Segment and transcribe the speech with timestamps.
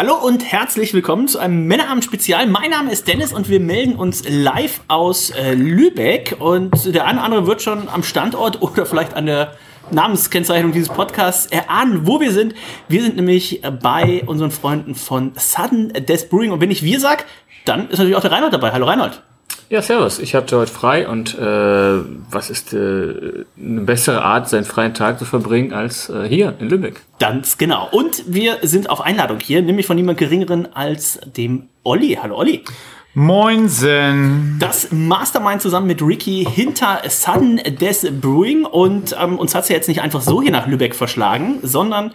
[0.00, 2.46] Hallo und herzlich willkommen zu einem Männerabend-Spezial.
[2.46, 6.36] Mein Name ist Dennis und wir melden uns live aus äh, Lübeck.
[6.38, 9.58] Und der eine oder andere wird schon am Standort oder vielleicht an der
[9.90, 12.54] Namenskennzeichnung dieses Podcasts erahnen, wo wir sind.
[12.88, 16.52] Wir sind nämlich bei unseren Freunden von Sudden Death Brewing.
[16.52, 17.26] Und wenn ich wir sag,
[17.66, 18.72] dann ist natürlich auch der Reinhold dabei.
[18.72, 19.22] Hallo Reinhold.
[19.70, 20.18] Ja, servus.
[20.18, 25.20] Ich hatte heute frei und äh, was ist äh, eine bessere Art, seinen freien Tag
[25.20, 27.02] zu verbringen, als äh, hier in Lübeck?
[27.20, 27.88] Ganz genau.
[27.92, 32.18] Und wir sind auf Einladung hier, nämlich von niemand Geringeren als dem Olli.
[32.20, 32.64] Hallo Olli.
[33.14, 34.54] Moinsen.
[34.60, 39.74] Das Mastermind zusammen mit Ricky hinter Sudden Death Brewing und ähm, uns hat es ja
[39.74, 42.14] jetzt nicht einfach so hier nach Lübeck verschlagen, sondern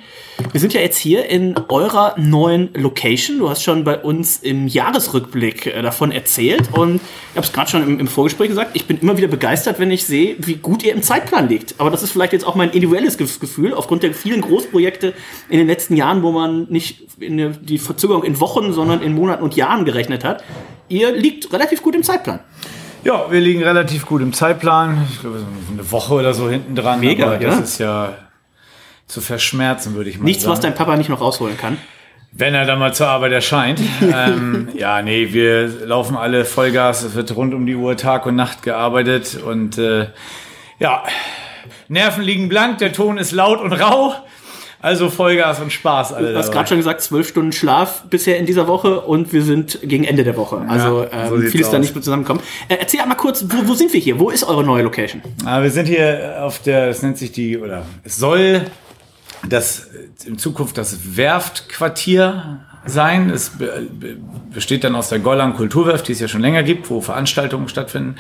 [0.54, 3.40] wir sind ja jetzt hier in eurer neuen Location.
[3.40, 7.02] Du hast schon bei uns im Jahresrückblick äh, davon erzählt und
[7.32, 9.92] ich habe es gerade schon im, im, Vorgespräch gesagt, ich bin immer wieder begeistert, wenn
[9.92, 11.76] ich sehe, wie gut ihr im Zeitplan liegt.
[11.78, 15.14] Aber das ist vielleicht jetzt auch mein individuelles Gefühl, aufgrund der vielen Großprojekte
[15.50, 19.44] in den letzten Jahren, wo man nicht in die Verzögerung in Wochen, sondern in Monaten
[19.44, 20.42] und Jahren gerechnet hat
[20.90, 22.40] ihr liegt relativ gut im Zeitplan.
[23.04, 25.08] Ja, wir liegen relativ gut im Zeitplan.
[25.12, 27.00] Ich glaube, eine Woche oder so hinten dran.
[27.00, 27.60] Mega, aber das ja?
[27.62, 28.14] ist ja
[29.08, 30.54] zu verschmerzen, würde ich mal Nichts, sagen.
[30.54, 31.78] was dein Papa nicht noch rausholen kann.
[32.32, 33.80] Wenn er dann mal zur Arbeit erscheint.
[34.02, 37.04] ähm, ja, nee, wir laufen alle Vollgas.
[37.04, 39.40] Es wird rund um die Uhr Tag und Nacht gearbeitet.
[39.42, 40.08] Und äh,
[40.80, 41.04] ja,
[41.88, 44.16] Nerven liegen blank, der Ton ist laut und rau.
[44.86, 46.14] Also Vollgas und Spaß.
[46.14, 49.42] Alle du hast gerade schon gesagt, zwölf Stunden Schlaf bisher in dieser Woche und wir
[49.42, 50.64] sind gegen Ende der Woche.
[50.68, 52.40] Also ja, so ähm, vieles da nicht mehr zusammenkommen.
[52.70, 54.20] Äh, erzähl einmal kurz, wo, wo, sind wir hier?
[54.20, 55.24] Wo ist eure neue Location?
[55.44, 58.62] Ah, wir sind hier auf der, es nennt sich die, oder es soll
[59.50, 59.90] das
[60.24, 63.30] in Zukunft das Werftquartier sein.
[63.30, 63.52] Es
[64.54, 68.16] besteht dann aus der Golland Kulturwerft, die es ja schon länger gibt, wo Veranstaltungen stattfinden,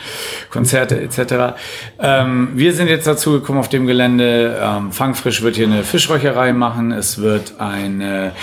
[0.49, 1.55] Konzerte etc.
[1.99, 4.59] Ähm, wir sind jetzt dazu gekommen auf dem Gelände.
[4.61, 6.91] Ähm, Fangfrisch wird hier eine Fischräucherei machen.
[6.91, 8.33] Es wird eine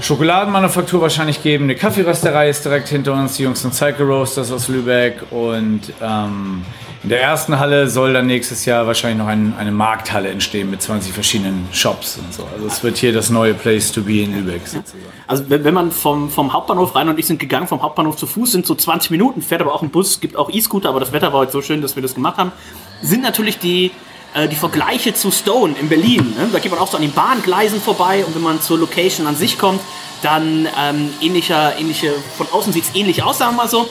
[0.00, 1.64] Schokoladenmanufaktur wahrscheinlich geben.
[1.64, 3.36] Eine Kaffeerösterei ist direkt hinter uns.
[3.36, 6.62] Die Jungs von Cycle Roasters aus Lübeck und ähm,
[7.02, 10.82] in der ersten Halle soll dann nächstes Jahr wahrscheinlich noch ein, eine Markthalle entstehen mit
[10.82, 12.46] 20 verschiedenen Shops und so.
[12.54, 15.02] Also es wird hier das neue Place to be in Lübeck sozusagen.
[15.26, 18.26] Also wenn, wenn man vom, vom Hauptbahnhof rein und ich sind gegangen vom Hauptbahnhof zu
[18.26, 21.12] Fuß, sind so 20 Minuten, fährt aber auch ein Bus, gibt auch E-Scooter, aber das
[21.12, 22.52] Wetter war heute so schön, dass wir das gemacht haben,
[23.00, 23.90] sind natürlich die
[24.34, 26.34] äh, die Vergleiche zu Stone in Berlin.
[26.38, 26.48] Ne?
[26.52, 29.36] Da geht man auch so an den Bahngleisen vorbei und wenn man zur Location an
[29.36, 29.80] sich kommt,
[30.22, 33.88] dann ähm, ähnlicher, ähnliche, von außen sieht es ähnlich aus, sagen wir mal so.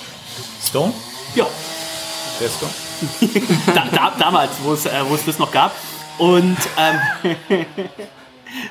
[0.65, 0.93] Stone?
[1.35, 1.45] Ja.
[2.39, 2.71] Der Stone?
[3.73, 5.75] da, da, damals, wo es, äh, wo es das noch gab.
[6.17, 7.35] Und ähm,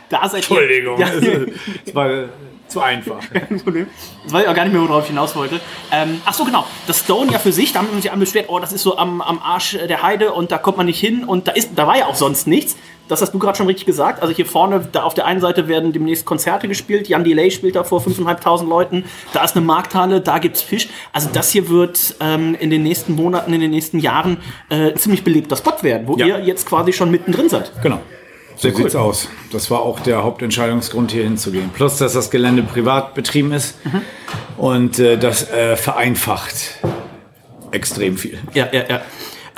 [0.08, 1.46] da seid Entschuldigung, ihr, ja,
[1.84, 2.28] das war
[2.70, 3.20] zu einfach.
[3.32, 3.86] Kein Problem.
[4.22, 5.60] Jetzt weiß ich auch gar nicht mehr, worauf ich hinaus wollte.
[5.92, 6.64] Ähm, ach so, genau.
[6.86, 8.96] Das Stone ja für sich, da haben wir sich alle beschwert, oh, das ist so
[8.96, 11.86] am, am Arsch der Heide und da kommt man nicht hin und da, ist, da
[11.86, 12.76] war ja auch sonst nichts.
[13.10, 14.22] Das hast du gerade schon richtig gesagt.
[14.22, 17.08] Also hier vorne, da auf der einen Seite werden demnächst Konzerte gespielt.
[17.08, 19.04] Jan Delay spielt da vor 5.500 Leuten.
[19.32, 20.88] Da ist eine Markthalle, da gibt's Fisch.
[21.12, 24.36] Also das hier wird ähm, in den nächsten Monaten, in den nächsten Jahren
[24.68, 26.26] äh, ziemlich belebter Spot werden, wo ja.
[26.26, 27.72] ihr jetzt quasi schon mittendrin seid.
[27.82, 28.00] Genau.
[28.60, 29.00] So Sehr sieht's cool.
[29.00, 29.28] aus.
[29.52, 31.70] Das war auch der Hauptentscheidungsgrund, hier hinzugehen.
[31.72, 34.02] Plus, dass das Gelände privat betrieben ist mhm.
[34.58, 36.78] und äh, das äh, vereinfacht
[37.70, 38.38] extrem viel.
[38.52, 39.00] Ja, ja, ja.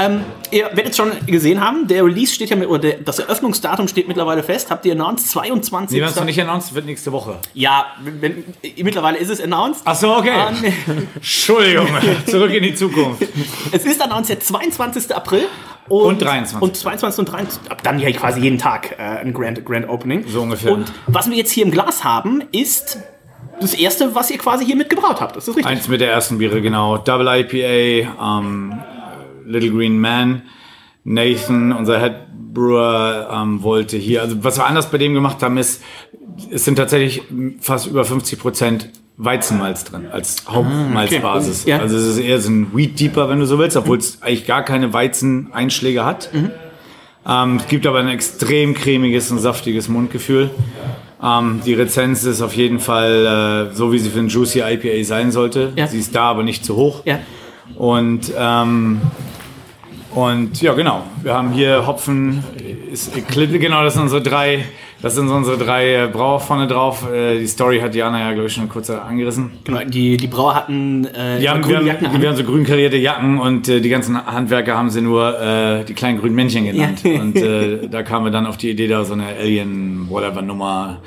[0.03, 3.19] Ähm, ihr werdet es schon gesehen haben, der Release steht ja mit, oder der, das
[3.19, 4.71] Eröffnungsdatum steht mittlerweile fest.
[4.71, 5.31] Habt ihr announced?
[5.31, 5.97] 22.
[5.97, 7.39] Nee, was noch nicht announced, wird nächste Woche.
[7.55, 8.45] Ja, wenn,
[8.79, 9.83] mittlerweile ist es announced.
[9.85, 10.33] Ach so, okay.
[10.49, 11.89] Ähm, Entschuldigung,
[12.27, 13.27] zurück in die Zukunft.
[13.71, 15.15] Es ist announced der 22.
[15.15, 15.47] April.
[15.89, 16.63] Und, und 23.
[16.63, 17.63] Und 22 und 23.
[17.83, 20.25] Dann ja quasi jeden Tag äh, ein Grand, Grand Opening.
[20.29, 20.73] So ungefähr.
[20.73, 22.99] Und was wir jetzt hier im Glas haben, ist
[23.61, 25.37] das erste, was ihr quasi hier mitgebraut habt.
[25.37, 25.71] Das ist richtig.
[25.71, 26.99] Eins mit der ersten Biere, genau.
[26.99, 28.81] Double IPA, ähm,
[29.47, 30.43] Little Green Man.
[31.05, 32.15] Nathan, unser Head
[32.53, 35.83] Brewer, ähm, wollte hier, also was wir anders bei dem gemacht haben, ist,
[36.51, 37.23] es sind tatsächlich
[37.61, 41.61] fast über 50 Prozent Weizenmalz drin als Hauptmalzbasis.
[41.61, 41.71] Ah, okay.
[41.71, 41.79] ja.
[41.79, 44.47] Also es ist eher so ein Wheat Deeper, wenn du so willst, obwohl es eigentlich
[44.47, 46.31] gar keine Weizeneinschläge hat.
[46.33, 46.51] Mhm.
[47.27, 50.51] Ähm, es gibt aber ein extrem cremiges und saftiges Mundgefühl.
[51.23, 55.05] Ähm, die Rezenz ist auf jeden Fall äh, so, wie sie für ein Juicy IPA
[55.05, 55.73] sein sollte.
[55.77, 55.87] Ja.
[55.87, 57.03] Sie ist da, aber nicht zu hoch.
[57.05, 57.21] Ja.
[57.77, 59.03] Und ähm,
[60.15, 61.05] Und ja, genau.
[61.23, 62.45] Wir haben hier Hopfen,
[62.93, 64.67] ist, genau, das sind unsere drei,
[65.01, 67.11] das sind unsere drei äh, Brauer vorne drauf.
[67.11, 69.53] Äh, die Story hat Jana ja, glaube ich, schon kurz angerissen.
[69.65, 72.65] Genau, die, die Brauer hatten äh, Die haben, wir, haben, Jacken wir haben so grün
[72.65, 76.67] karierte Jacken und äh, die ganzen Handwerker haben sie nur äh, die kleinen grünen Männchen
[76.67, 77.01] genannt.
[77.05, 77.21] Ja.
[77.21, 80.99] Und äh, da kamen wir dann auf die Idee, da so eine Alien-Whatever-Nummer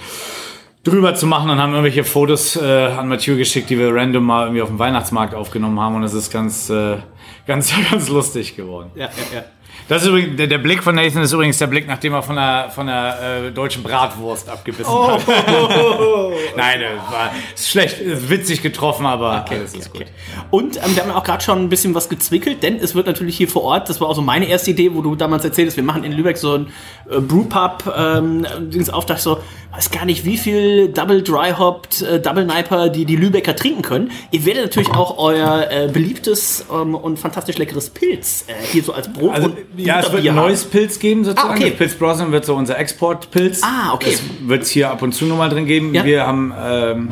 [0.86, 4.44] drüber zu machen und haben irgendwelche Fotos äh, an Mathieu geschickt, die wir random mal
[4.46, 6.98] irgendwie auf dem Weihnachtsmarkt aufgenommen haben und es ist ganz, äh,
[7.46, 8.92] ganz, ganz lustig geworden.
[8.96, 9.44] Ja, ja, ja.
[9.88, 12.36] Das ist übrigens, der, der Blick von Nathan ist übrigens der Blick, nachdem er von
[12.36, 15.22] der, von der äh, deutschen Bratwurst abgebissen hat.
[16.58, 20.06] Nein, das war ist schlecht, ist witzig getroffen, aber alles ist gut.
[20.50, 23.38] Und ähm, wir haben auch gerade schon ein bisschen was gezwickelt, denn es wird natürlich
[23.38, 25.78] hier vor Ort, das war auch so meine erste Idee, wo du damals erzählt hast,
[25.78, 26.68] wir machen in Lübeck so ein
[27.10, 29.38] äh, Brewpub, ähm, Dings auf, dachte so,
[29.76, 33.82] weiß gar nicht, wie viel Double Dry Hopped, äh, Double Niper die die Lübecker trinken
[33.82, 34.12] können.
[34.32, 38.94] Ihr werdet natürlich auch euer äh, beliebtes ähm, und fantastisch leckeres Pilz äh, hier so
[38.94, 40.72] als Brot Also, und ja, es wird ein neues haben.
[40.72, 41.50] Pilz geben sozusagen.
[41.50, 41.70] Ah, okay.
[41.70, 43.62] Das Pilz Blossom wird so unser Exportpilz.
[43.64, 44.12] Ah, okay.
[44.12, 45.94] Das wird es hier ab und zu nochmal drin geben.
[45.94, 46.04] Ja.
[46.06, 47.10] Wir haben ähm,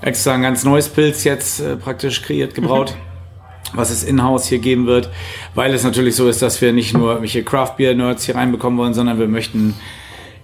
[0.00, 2.94] extra ein ganz neues Pilz jetzt äh, praktisch kreiert, gebraut.
[2.96, 3.06] Mhm.
[3.74, 5.10] Was es in-house hier geben wird,
[5.56, 9.18] weil es natürlich so ist, dass wir nicht nur irgendwelche Craft-Beer-Nerds hier reinbekommen wollen, sondern
[9.18, 9.74] wir möchten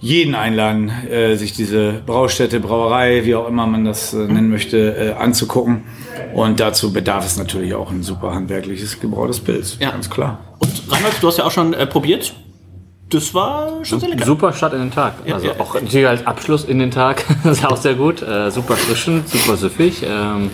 [0.01, 4.95] jeden einladen, äh, sich diese Braustätte, Brauerei, wie auch immer man das äh, nennen möchte,
[4.97, 5.85] äh, anzugucken.
[6.33, 9.77] Und dazu bedarf es natürlich auch ein super handwerkliches gebrautes Pilz.
[9.79, 9.91] Ja.
[9.91, 10.39] Ganz klar.
[10.73, 12.33] Und Reinhold, du hast ja auch schon äh, probiert.
[13.09, 14.25] Das war schon sehr lecker.
[14.25, 15.13] Super Start in den Tag.
[15.31, 15.59] Also ja.
[15.59, 17.23] auch natürlich als Abschluss in den Tag.
[17.43, 18.21] das ist auch sehr gut.
[18.21, 20.03] Äh, super frischend, super süffig.
[20.03, 20.49] Ähm,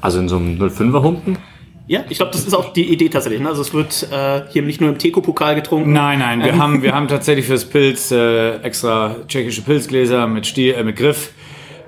[0.00, 1.38] also in so einem 05er Humpen.
[1.86, 3.40] Ja, ich glaube, das ist auch die Idee tatsächlich.
[3.40, 3.48] Ne?
[3.48, 5.92] Also es wird äh, hier nicht nur im Teko-Pokal getrunken.
[5.92, 10.74] Nein, nein, wir, haben, wir haben tatsächlich fürs Pilz äh, extra tschechische Pilzgläser mit, Stiel,
[10.74, 11.32] äh, mit Griff.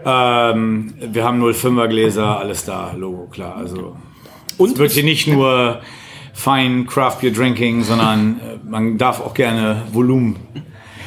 [0.05, 3.56] Ähm, wir haben 05er Gläser, alles da, Logo, klar.
[3.56, 3.96] Also
[4.58, 5.81] Und es wird hier nicht nur
[6.32, 10.37] fein Craft Beer Drinking, sondern äh, man darf auch gerne Volumen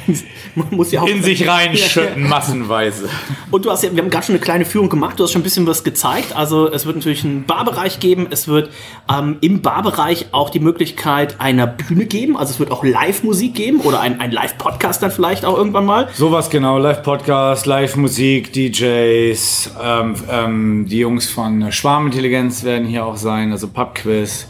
[0.92, 3.10] ja in sich reinschütten, massenweise.
[3.52, 5.42] Und du hast ja, wir haben gerade schon eine kleine Führung gemacht, du hast schon
[5.42, 6.36] ein bisschen was gezeigt.
[6.36, 8.70] Also es wird natürlich einen Barbereich geben, es wird
[9.12, 13.82] ähm, im Barbereich auch die Möglichkeit einer Bühne geben, also es wird auch Live-Musik geben
[13.82, 16.10] oder ein, ein Live-Podcast dann vielleicht auch irgendwann mal.
[16.14, 23.52] Sowas genau, Live-Podcast, Live-Musik, DJs, ähm, ähm, die Jungs von Schwarmintelligenz werden hier auch sein,
[23.52, 24.48] also Pub-Quiz,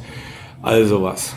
[0.66, 1.36] all sowas.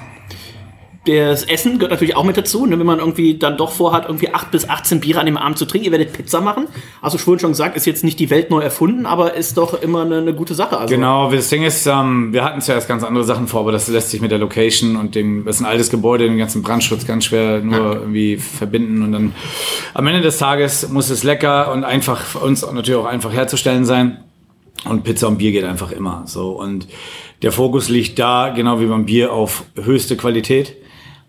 [1.09, 4.35] Das Essen gehört natürlich auch mit dazu, ne, wenn man irgendwie dann doch vorhat, irgendwie
[4.35, 5.87] 8 bis 18 Biere an dem Abend zu trinken.
[5.87, 6.67] Ihr werdet Pizza machen.
[7.01, 10.03] Also vorhin schon gesagt, ist jetzt nicht die Welt neu erfunden, aber ist doch immer
[10.03, 10.77] eine, eine gute Sache.
[10.77, 13.89] Also, Genau, das Ding ist, ähm, wir hatten zuerst ganz andere Sachen vor, aber das
[13.89, 17.07] lässt sich mit der Location und dem, das ist ein altes Gebäude, den ganzen Brandschutz
[17.07, 19.35] ganz schwer nur irgendwie verbinden und dann
[19.95, 23.87] am Ende des Tages muss es lecker und einfach für uns natürlich auch einfach herzustellen
[23.87, 24.25] sein.
[24.85, 26.53] Und Pizza und Bier geht einfach immer so.
[26.53, 26.87] Und
[27.43, 30.77] der Fokus liegt da, genau wie beim Bier, auf höchste Qualität.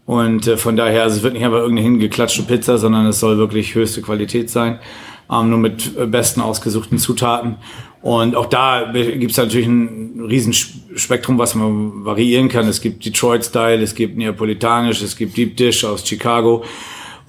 [0.05, 3.37] Und äh, von daher, also es wird nicht einfach irgendeine hingeklatschte Pizza, sondern es soll
[3.37, 4.79] wirklich höchste Qualität sein.
[5.31, 7.57] Ähm, nur mit äh, besten ausgesuchten Zutaten.
[8.01, 12.67] Und auch da gibt es natürlich ein riesen Spektrum, was man variieren kann.
[12.67, 16.63] Es gibt Detroit-Style, es gibt Neapolitanisch, es gibt Deep Dish aus Chicago.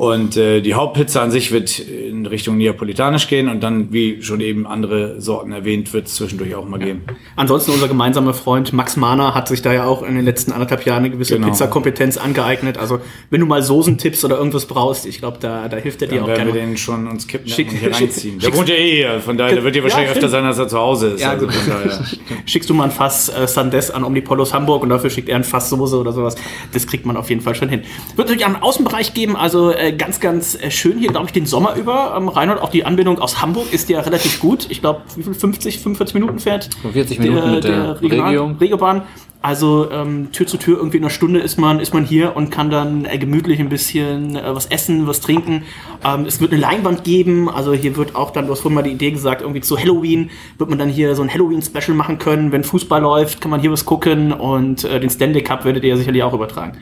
[0.00, 4.40] Und äh, die Hauptpizza an sich wird in Richtung Neapolitanisch gehen und dann, wie schon
[4.40, 7.02] eben andere Sorten erwähnt, wird es zwischendurch auch mal geben.
[7.36, 10.86] Ansonsten unser gemeinsamer Freund Max Mahner hat sich da ja auch in den letzten anderthalb
[10.86, 11.48] Jahren eine gewisse Genau.
[11.48, 12.78] Pizzakompetenz angeeignet.
[12.78, 16.14] Also wenn du mal Soßentipps oder irgendwas brauchst, ich glaube, da, da hilft er dir
[16.14, 16.68] Dann auch werden wir gerne.
[16.68, 18.38] den schon uns kippen Schick- und hier reinziehen.
[18.38, 20.56] Der wohnt ja eh hier, von daher der wird ja wahrscheinlich Ja, öfter sein, als
[20.56, 21.20] er zu Hause ist.
[21.20, 21.46] Ja, also.
[22.46, 25.44] Schickst du mal ein Fass äh, Sandes an Omnipolos Hamburg und dafür schickt er ein
[25.44, 26.36] Fass Soße oder sowas.
[26.72, 27.82] Das kriegt man auf jeden Fall schon hin.
[28.16, 31.46] Wird natürlich einen Außenbereich geben, also äh, ganz, ganz äh, schön hier, glaube ich, den
[31.46, 32.14] Sommer über.
[32.16, 34.66] Ähm, Reinhold, auch die Anbindung aus Hamburg ist ja relativ gut.
[34.70, 35.34] Ich glaube, wie viel?
[35.34, 38.56] 50, 45 Minuten fährt 45 Minuten mit der Regio.
[38.60, 39.02] Regiobahn.
[39.42, 42.50] Also ähm, Tür zu Tür irgendwie in einer Stunde ist man, ist man hier und
[42.50, 45.62] kann dann äh, gemütlich ein bisschen äh, was essen, was trinken.
[46.04, 48.82] Ähm, es wird eine Leinwand geben, also hier wird auch dann, du hast vorhin mal
[48.82, 52.52] die Idee gesagt, irgendwie zu Halloween wird man dann hier so ein Halloween-Special machen können.
[52.52, 55.90] Wenn Fußball läuft, kann man hier was gucken und äh, den Stanley Cup werdet ihr
[55.90, 56.76] ja sicherlich auch übertragen.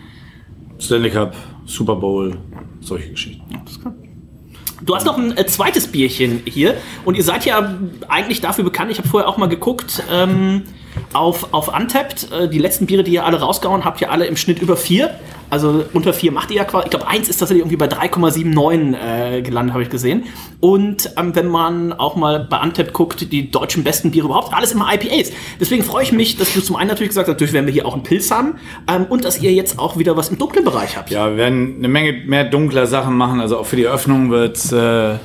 [0.80, 1.34] Stanley Cup,
[1.66, 2.36] Super Bowl,
[2.80, 3.44] solche Geschichten.
[4.80, 7.74] Du hast noch ein äh, zweites Bierchen hier und ihr seid ja
[8.08, 10.62] eigentlich dafür bekannt, ich habe vorher auch mal geguckt, ähm,
[11.12, 14.36] auf, auf Untapped, äh, die letzten Biere, die ihr alle rausgehauen habt, ihr alle im
[14.36, 15.18] Schnitt über vier.
[15.50, 18.96] Also unter vier macht ihr ja quasi, ich glaube eins ist tatsächlich irgendwie bei 3,79
[18.96, 20.24] äh, gelandet, habe ich gesehen.
[20.60, 24.72] Und ähm, wenn man auch mal bei Untapped guckt, die deutschen besten Biere überhaupt, alles
[24.72, 25.32] immer IPAs.
[25.60, 27.86] Deswegen freue ich mich, dass du zum einen natürlich gesagt hast, natürlich werden wir hier
[27.86, 28.56] auch einen Pilz haben
[28.88, 31.10] ähm, und dass ihr jetzt auch wieder was im dunklen Bereich habt.
[31.10, 33.40] Ja, wir werden eine Menge mehr dunkler Sachen machen.
[33.40, 35.16] Also auch für die Eröffnung wird es äh,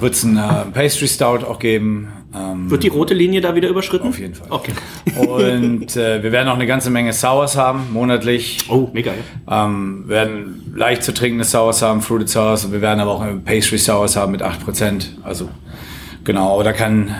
[0.00, 2.12] einen äh, Pastry Stout auch geben.
[2.32, 4.08] Wird die rote Linie da wieder überschritten?
[4.08, 4.46] Auf jeden Fall.
[4.48, 4.72] Okay.
[5.16, 8.58] Und äh, wir werden auch eine ganze Menge Sours haben, monatlich.
[8.68, 9.12] Oh, mega.
[9.12, 9.66] Ja.
[9.66, 12.64] Ähm, wir werden leicht zu trinkende Sours haben, Fruited Sours.
[12.64, 15.08] Und wir werden aber auch Pastry Sours haben mit 8%.
[15.22, 15.50] Also,
[16.24, 16.54] genau.
[16.54, 17.14] Aber da kann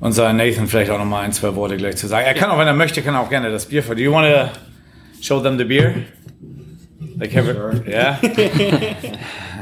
[0.00, 2.26] unser Nathan vielleicht auch noch mal ein, zwei Worte gleich zu sagen.
[2.26, 3.94] Er kann auch, wenn er möchte, kann er auch gerne das Bier vor.
[3.94, 4.48] Do you want to
[5.22, 5.94] show them the beer?
[7.16, 8.18] Like have it, yeah.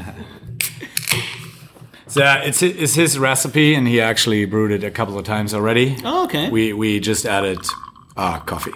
[2.13, 5.97] so it's it's his recipe, and he actually brewed it a couple of times already.
[6.03, 6.49] Oh, okay.
[6.49, 7.59] We we just added
[8.17, 8.73] uh, coffee.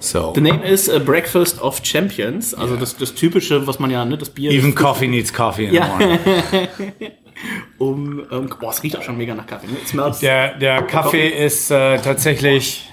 [0.00, 2.54] So The name is uh, Breakfast of Champions.
[2.54, 4.50] Also das, das typische, was man ja, ne, das Bier.
[4.50, 5.86] even coffee needs coffee in the Ja.
[5.86, 6.18] morning.
[7.78, 9.68] um, um, boah, es riecht auch schon mega nach Kaffee.
[9.68, 9.74] Ne?
[9.80, 10.18] It smells.
[10.18, 12.88] Der, der Kaffee ist äh, tatsächlich.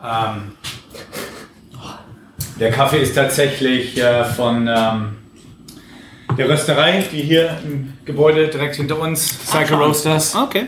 [0.00, 0.52] Ähm,
[2.60, 5.16] der Kaffee ist tatsächlich äh, von ähm,
[6.36, 10.34] der Rösterei, die hier im Gebäude direkt hinter uns, Cycle Roasters.
[10.34, 10.66] Ah, Okay.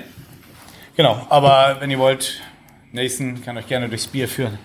[0.95, 2.39] Genau, aber wenn ihr wollt,
[2.93, 4.59] Nathan kann euch gerne durchs Bier führen.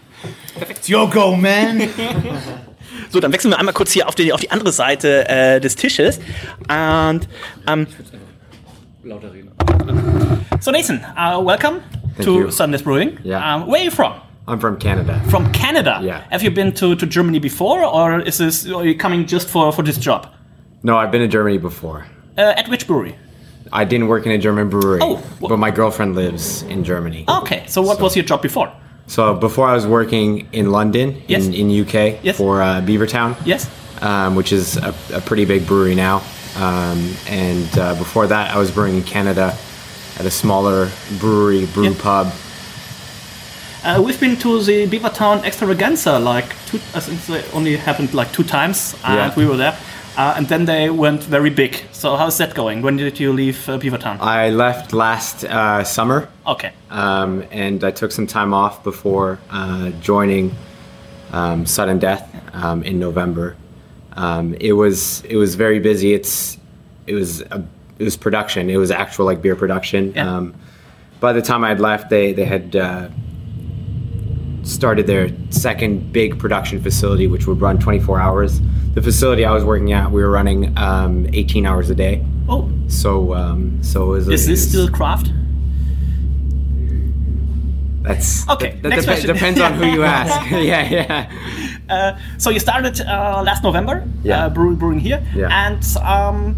[0.69, 1.83] It's your go, man!
[3.09, 5.75] So, dann wechseln wir einmal kurz hier auf die, auf die andere Seite äh, des
[5.75, 6.19] Tisches.
[6.67, 7.27] Und,
[7.69, 7.85] um,
[10.59, 11.81] so Nathan, uh, welcome
[12.21, 12.49] to you.
[12.51, 13.17] Sundays Brewing.
[13.23, 13.55] Yeah.
[13.55, 14.13] Um, where are you from?
[14.47, 15.21] I'm from Canada.
[15.29, 15.99] From Canada.
[16.01, 16.23] Yeah.
[16.31, 19.71] Have you been to, to Germany before, or is this are you coming just for,
[19.71, 20.27] for this job?
[20.83, 22.05] No, I've been to Germany before.
[22.37, 23.15] Uh, at which brewery?
[23.71, 27.25] I didn't work in a German brewery, Oh, wh- but my girlfriend lives in Germany.
[27.27, 28.71] Okay, so what was your job before?
[29.07, 31.45] So before I was working in London, Yes.
[31.47, 32.37] in, in UK, Yes.
[32.37, 33.69] for uh, Beavertown, Yes.
[34.01, 36.21] um, which is a, a pretty big brewery now.
[36.57, 39.57] Um, and uh, before that, I was brewing in Canada
[40.19, 41.95] at a smaller brewery, brew Yeah.
[42.01, 42.33] pub.
[43.83, 46.77] Uh, we've been to the Beavertown Extravaganza like two.
[46.95, 49.33] I think they only happened like two times, and Yeah.
[49.35, 49.77] we were there.
[50.17, 51.83] Uh, and then they went very big.
[51.91, 52.81] So how's that going?
[52.81, 54.19] When did you leave uh, Beavertown?
[54.19, 56.73] I left last uh, summer, okay.
[56.89, 60.55] um, and I took some time off before uh, joining
[61.31, 63.55] um, Sudden Death um, in November.
[64.13, 66.15] Um, it was it was very busy.
[66.15, 66.57] It's
[67.05, 67.63] it was a,
[67.99, 68.71] it was production.
[68.71, 70.13] It was actual like beer production.
[70.13, 70.37] Yeah.
[70.37, 70.55] Um,
[71.19, 73.09] by the time I had left, they they had uh,
[74.63, 78.61] started their second big production facility, which would run 24 hours.
[78.93, 82.25] The facility I was working at, we were running um, 18 hours a day.
[82.49, 85.31] Oh, So um, so is this still craft?
[88.01, 89.33] That's Okay, That, next dep- question.
[89.35, 90.49] depends on who you ask.
[90.51, 91.27] yeah,
[91.89, 92.17] yeah.
[92.37, 94.45] So you started uh, last November, Yeah.
[94.45, 95.49] uh, brewing, brewing here, Yeah.
[95.67, 96.55] and um,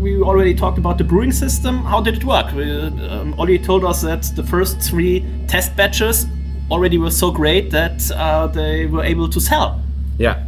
[0.00, 1.82] we already talked about the brewing system.
[1.84, 2.52] How did it work?
[2.54, 2.64] We,
[3.08, 6.26] um, Ollie told us that the first three test batches
[6.70, 9.82] already were so great that uh, they were able to sell.
[10.18, 10.44] Yeah.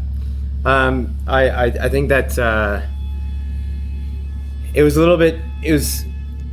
[0.67, 2.83] Um, I, I I think that uh,
[4.75, 5.41] it was a little bit.
[5.63, 6.05] It was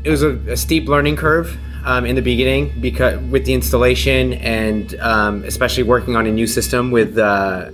[0.04, 4.34] it was a, a steep learning curve um, in the beginning because with the installation
[4.34, 7.72] and um, especially working on a new system with uh,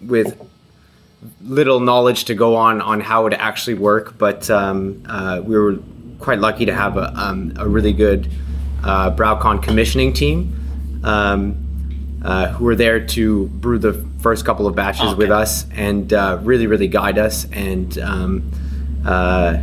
[0.00, 0.40] with
[1.42, 4.18] little knowledge to go on on how it actually work.
[4.18, 5.78] But um, uh, we were
[6.20, 8.30] quite lucky to have a, um, a really good
[8.84, 10.56] uh, Browcon commissioning team.
[12.22, 15.14] Uh, who were there to brew the first couple of batches Okay.
[15.14, 17.46] with us and uh, really, really guide us.
[17.50, 18.50] And um,
[19.06, 19.56] uh,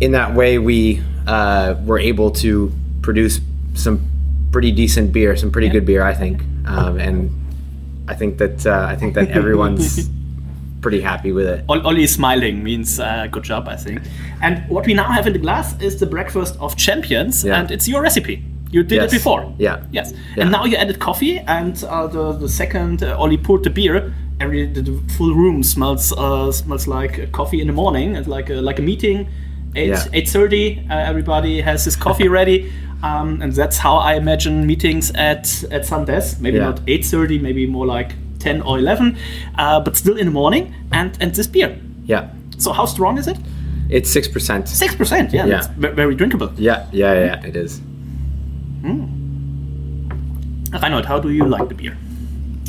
[0.00, 3.40] in that way, we uh, were able to produce
[3.74, 4.00] some
[4.52, 6.42] pretty decent beer, some pretty good beer, I think.
[6.66, 7.30] Um, and
[8.08, 10.08] I think that uh, I think that everyone's
[10.80, 11.64] pretty happy with it.
[11.68, 14.00] Ol- Ollie smiling means uh, good job, I think.
[14.42, 17.60] And what we now have in the glass is the breakfast of champions, Yeah.
[17.60, 18.42] and it's your recipe.
[18.72, 19.12] You did Yes.
[19.12, 19.42] it before.
[19.58, 19.76] Yeah.
[19.92, 20.12] Yes.
[20.36, 20.42] Yeah.
[20.44, 24.12] And now you added coffee, and uh, the the second uh, Ollie poured the beer.
[24.40, 28.50] Every the, the full room smells uh, smells like coffee in the morning, and like
[28.50, 29.26] a, like a meeting.
[29.74, 30.04] Eight Yeah.
[30.12, 35.10] eight thirty, uh, everybody has his coffee ready, um, and that's how I imagine meetings
[35.14, 36.38] at at Sundays.
[36.40, 36.68] Maybe Yeah.
[36.70, 39.16] not eight thirty, maybe more like ten or eleven,
[39.58, 40.74] uh, but still in the morning.
[40.90, 41.76] And and this beer.
[42.08, 43.36] Yeah, So how strong is it?
[43.90, 44.68] it's six percent.
[44.68, 45.32] Six percent.
[45.32, 45.60] Yeah, Yeah.
[45.62, 46.48] that's very drinkable.
[46.58, 47.80] Yeah, yeah, yeah, it is.
[50.82, 51.96] Reinhold, how do you like the beer?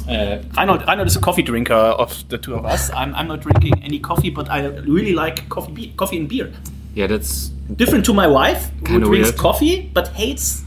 [0.08, 2.90] Uh, Reinhold, Reinhold is a coffee drinker of the two of us.
[2.92, 6.52] I'm, I'm not drinking any coffee, but I really like coffee, be- coffee and beer.
[6.96, 9.38] yeah, that's Different to my wife, who drinks weird.
[9.38, 10.64] coffee but hates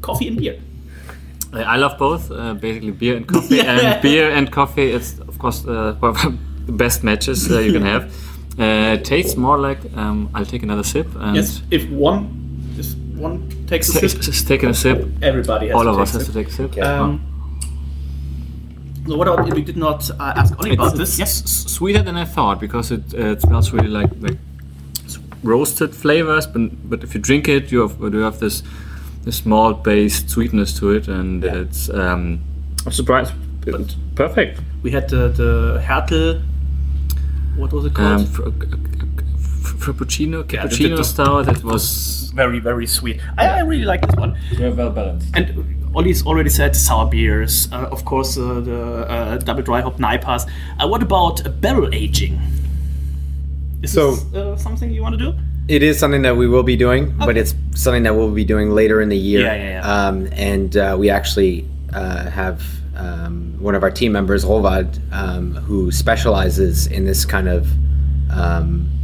[0.00, 0.58] coffee and beer.
[1.52, 3.56] I love both, uh, basically beer and coffee.
[3.58, 3.64] Yeah.
[3.94, 7.72] And beer and coffee, it's of course uh, one of the best matches uh, you
[7.72, 8.12] can have.
[8.58, 12.26] Uh, it tastes more like um, I'll take another sip and Yes, if one,
[12.76, 14.98] if one takes a sip, just taking a sip.
[15.22, 16.78] everybody has All to of take us a has to take a sip.
[16.82, 17.20] Um,
[19.06, 21.18] So what about, we did not uh, ask Ollie about It's, this.
[21.18, 24.38] it's s- sweeter than I thought because it, uh, it smells really like like
[25.42, 26.46] roasted flavors.
[26.46, 28.62] But but if you drink it, you have you have this
[29.24, 32.40] this malt based sweetness to it, and it's um,
[32.86, 33.32] I'm surprised.
[33.66, 34.60] It's perfect.
[34.82, 36.40] We had the, the Hertel,
[37.56, 38.20] what was it called?
[38.20, 38.97] Um, fr- f-
[39.62, 41.44] frappuccino, Yeah, the- cappuccino the- style.
[41.44, 43.20] That was very, very sweet.
[43.36, 44.36] I, I really like this one.
[44.54, 45.28] very well balanced.
[45.34, 47.68] And Ollie's already said sour beers.
[47.72, 50.48] Uh, of course, uh, the uh, double dry hop Naipas.
[50.78, 52.38] Uh, what about barrel aging?
[53.82, 55.38] Is So- this uh, something you want to do?
[55.68, 58.70] It is something that we will be doing, but it's something that we'll be doing
[58.70, 59.42] later in the year.
[59.42, 60.06] Yeah, yeah, yeah.
[60.08, 62.62] Um, and uh, we actually uh, have
[62.96, 67.68] um, one of our team members, Rovad, um, who specializes in this kind of
[68.30, 68.97] um, in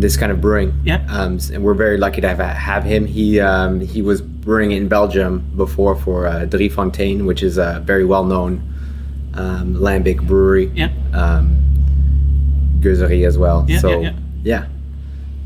[0.00, 0.80] this kind of brewing.
[0.84, 1.04] Yeah.
[1.08, 3.06] Um, and we're very lucky to have have him.
[3.06, 7.80] He um, he was brewing in Belgium before for uh, Drie Fontaine, which is a
[7.84, 8.62] very well known
[9.34, 10.70] um, lambic brewery.
[10.74, 10.90] Yeah.
[11.12, 11.60] Um,
[12.84, 13.64] as well.
[13.66, 14.66] Yeah, so yeah, yeah.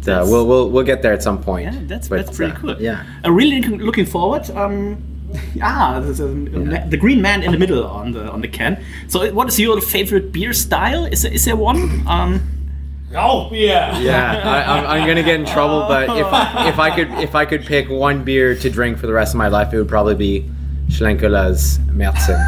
[0.07, 0.21] yeah.
[0.21, 1.73] Uh, we'll, we'll we'll get there at some point.
[1.73, 2.83] Yeah, that's But, that's pretty uh, cool.
[2.83, 3.05] Yeah.
[3.23, 4.51] I'm really looking- forward.
[4.51, 4.97] Um,
[5.63, 6.27] ah, there's a-
[6.89, 8.83] the green man in the middle on the on the can.
[9.07, 11.05] So, what is your favorite beer style?
[11.05, 12.05] Is there, is there one?
[12.09, 12.58] Um,
[13.17, 13.99] Oh, yeah.
[14.01, 16.27] Yeah, I, I'm, I'm gonna get in trouble, but if
[16.75, 19.39] if I could if I could pick one beer to drink for the rest of
[19.39, 20.51] my life, it would probably be
[20.89, 22.39] Schlenkela's Märzen.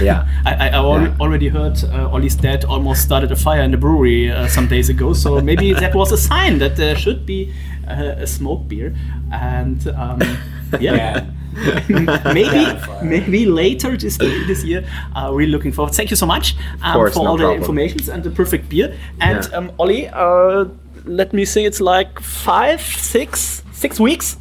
[0.00, 0.28] Yeah.
[0.44, 1.16] I, I, I al- Yeah.
[1.20, 4.88] already heard uh, Ollie's dad almost started a fire in the brewery uh, some days
[4.90, 7.54] ago, so maybe that was a sign that there should be
[7.88, 8.94] uh, a smoke beer.
[9.32, 10.20] And um,
[10.80, 11.26] yeah.
[12.34, 12.66] maybe
[13.02, 14.84] maybe later this this year.
[15.14, 15.94] Uh, really looking forward.
[15.94, 17.60] Thank you so much um, course, for no all the problem.
[17.62, 18.94] information and the perfect beer.
[19.20, 19.58] And Yeah.
[19.58, 20.66] um, Ollie, uh,
[21.06, 24.36] let me think, it's like five, six, six weeks.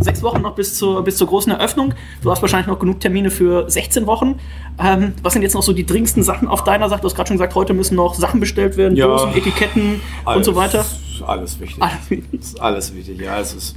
[0.00, 1.94] Sechs Wochen noch bis zur, bis zur großen Eröffnung.
[2.22, 4.38] Du hast wahrscheinlich noch genug Termine für 16 Wochen.
[4.78, 7.00] Ähm, was sind jetzt noch so die dringendsten Sachen auf deiner Seite?
[7.02, 9.06] Du hast gerade schon gesagt, heute müssen noch Sachen bestellt werden, Ja.
[9.06, 10.84] Dosen, Etiketten und so weiter.
[11.26, 11.82] Alles wichtig.
[11.82, 13.38] Alles alles wichtig, ja.
[13.40, 13.76] Es ist,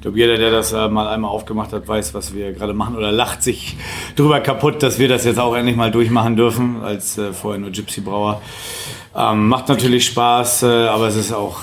[0.00, 2.96] ich glaube, jeder, der das äh, mal einmal aufgemacht hat, weiß, was wir gerade machen
[2.96, 3.76] oder lacht sich
[4.16, 7.68] drüber kaputt, dass wir das jetzt auch endlich mal durchmachen dürfen, als äh, vorher nur
[7.68, 8.40] Gypsy Brauer.
[9.14, 11.58] Ähm, macht natürlich Spaß, äh, aber es ist auch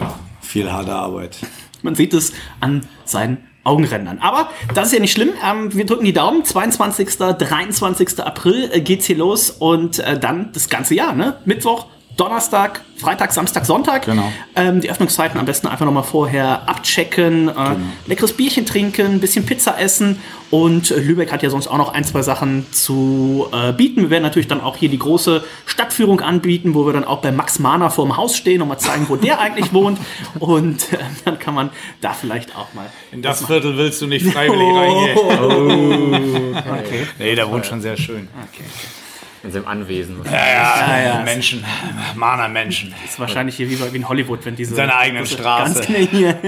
[0.00, 1.36] ja, viel harte Arbeit.
[1.82, 4.18] Man sieht es an seinen Augenrändern.
[4.20, 5.34] Aber das ist ja nicht schlimm.
[5.46, 6.42] Ähm, wir drücken die Daumen.
[6.42, 7.18] 22.
[7.18, 8.20] 23.
[8.20, 11.12] April äh, geht's hier los und äh, dann das ganze Jahr.
[11.12, 11.36] Ne?
[11.44, 11.84] Mittwoch,
[12.16, 14.04] Donnerstag, Freitag, Samstag, Sonntag.
[14.06, 14.32] Genau.
[14.54, 19.44] Ähm, die Öffnungszeiten am besten einfach nochmal vorher abchecken, äh, leckeres Bierchen trinken, ein bisschen
[19.44, 20.20] Pizza essen.
[20.50, 24.02] Und äh, Lübeck hat ja sonst auch noch ein, zwei Sachen zu äh, bieten.
[24.02, 27.32] Wir werden natürlich dann auch hier die große Stadtführung anbieten, wo wir dann auch bei
[27.32, 29.98] Max Mahner vorm Haus stehen und mal zeigen, wo der eigentlich wohnt.
[30.38, 32.86] Und äh, dann kann man da vielleicht auch mal.
[33.10, 36.56] In das Viertel willst du nicht freiwillig reingehen.
[36.56, 37.06] okay.
[37.18, 38.28] Nee, der wohnt schon sehr schön.
[39.44, 40.16] In seinem Anwesen.
[40.24, 41.22] Ja, ja.
[41.22, 41.64] Menschen,
[42.14, 42.94] Mahner Menschen.
[43.04, 44.74] ist wahrscheinlich hier wie, bei- wie in Hollywood, wenn diese.
[44.74, 45.74] Seine eigenen Straße.
[45.74, 46.38] Ganz genau hier,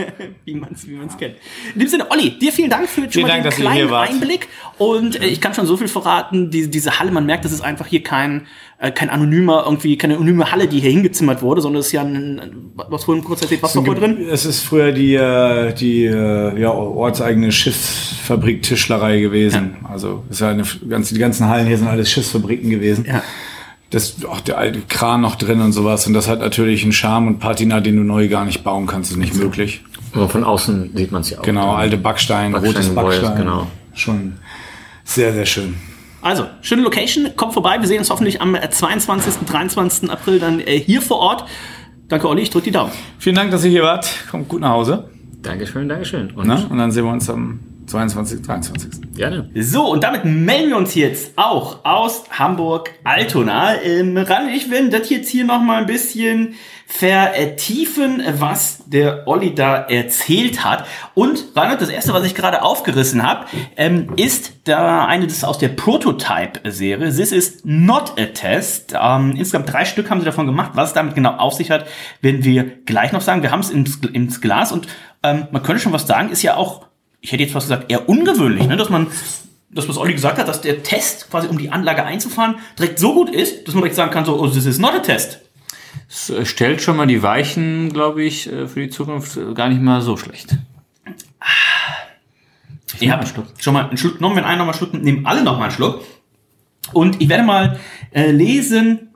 [0.44, 1.36] wie man es wie man's kennt.
[1.74, 3.92] In dem Sinne, Olli, dir vielen Dank für schon Vielen mal Dank, den kleinen.
[3.94, 4.48] Einblick.
[4.78, 7.60] Und äh, ich kann schon so viel verraten, die, diese Halle, man merkt, das ist
[7.60, 8.46] einfach hier kein,
[8.78, 12.02] äh, kein anonymer, irgendwie, keine anonyme Halle, die hier hingezimmert wurde, sondern es ist ja
[12.02, 14.18] ein, was vorhin kurz erzählt, was noch drin?
[14.30, 19.76] Es ist früher die, äh, die äh, ja, ortseigene Schiffsfabrik Tischlerei gewesen.
[19.84, 23.06] Also es ist ja eine, ganz, die ganzen Hallen hier sind alles Schiffsfabriken gewesen.
[23.08, 23.22] Ja.
[23.90, 26.06] Das auch der alte Kran noch drin und sowas.
[26.06, 29.10] Und das hat natürlich einen Charme und Patina, den du neu gar nicht bauen kannst,
[29.12, 29.84] ist nicht möglich.
[30.12, 31.42] Aber von außen sieht man es ja auch.
[31.42, 33.36] Genau, alte Backstein, Backstein, rotes Backstein.
[33.36, 33.68] genau.
[33.94, 34.34] Schon
[35.04, 35.76] sehr, sehr schön.
[36.26, 37.76] Also, schöne Location, kommt vorbei.
[37.78, 40.10] Wir sehen uns hoffentlich am äh, 22., 23.
[40.10, 41.44] April dann äh, hier vor Ort.
[42.08, 42.90] Danke, Olli, ich drücke die Daumen.
[43.20, 44.08] Vielen Dank, dass ihr hier wart.
[44.28, 45.08] Kommt gut nach Hause.
[45.42, 46.32] Dankeschön, Dankeschön.
[46.32, 46.66] Und Ne?
[46.68, 49.14] Und dann sehen wir uns am 22., 23.
[49.14, 49.50] gerne.
[49.54, 53.82] So, und damit melden wir uns jetzt auch aus Hamburg-Altona.
[53.82, 56.54] Ähm, Ran, ich will das jetzt hier noch mal ein bisschen
[56.88, 60.86] vertiefen, was der Olli da erzählt hat.
[61.14, 63.46] Und Reinhard, das erste, was ich gerade aufgerissen habe,
[63.76, 67.14] ähm, ist da eine das ist aus der Prototype-Serie.
[67.14, 68.94] This is not a test.
[69.00, 70.72] Ähm, insgesamt drei Stück haben sie davon gemacht.
[70.74, 71.86] Was es damit genau auf sich hat,
[72.20, 73.42] werden wir gleich noch sagen.
[73.42, 74.86] Wir haben es ins, ins Glas und
[75.22, 76.86] ähm, man könnte schon was sagen, ist ja auch
[77.20, 78.76] ich hätte jetzt fast gesagt, eher ungewöhnlich, ne?
[78.76, 79.08] dass man,
[79.70, 83.14] das was Olli gesagt hat, dass der Test quasi, um die Anlage einzufahren, direkt so
[83.14, 85.40] gut ist, dass man direkt sagen kann, so, oh, this is not a test.
[86.08, 89.68] Es äh, stellt schon mal die Weichen, glaube ich, äh, für die Zukunft äh, gar
[89.68, 90.56] nicht mal so schlecht.
[93.00, 93.26] Ich habe
[93.58, 95.58] schon mal einen Schluck genommen, wenn einer noch mal einen Schluck nimmt, nehmen alle noch
[95.58, 96.04] mal einen Schluck.
[96.92, 97.80] Und ich werde mal
[98.12, 99.08] äh, lesen,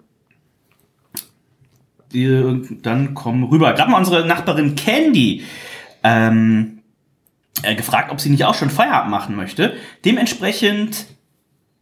[2.12, 3.72] die, dann kommen rüber.
[3.72, 5.44] Gerade mal unsere Nachbarin Candy
[6.02, 6.79] ähm,
[7.62, 9.74] äh, gefragt, ob sie nicht auch schon Feierabend machen möchte.
[10.04, 11.06] Dementsprechend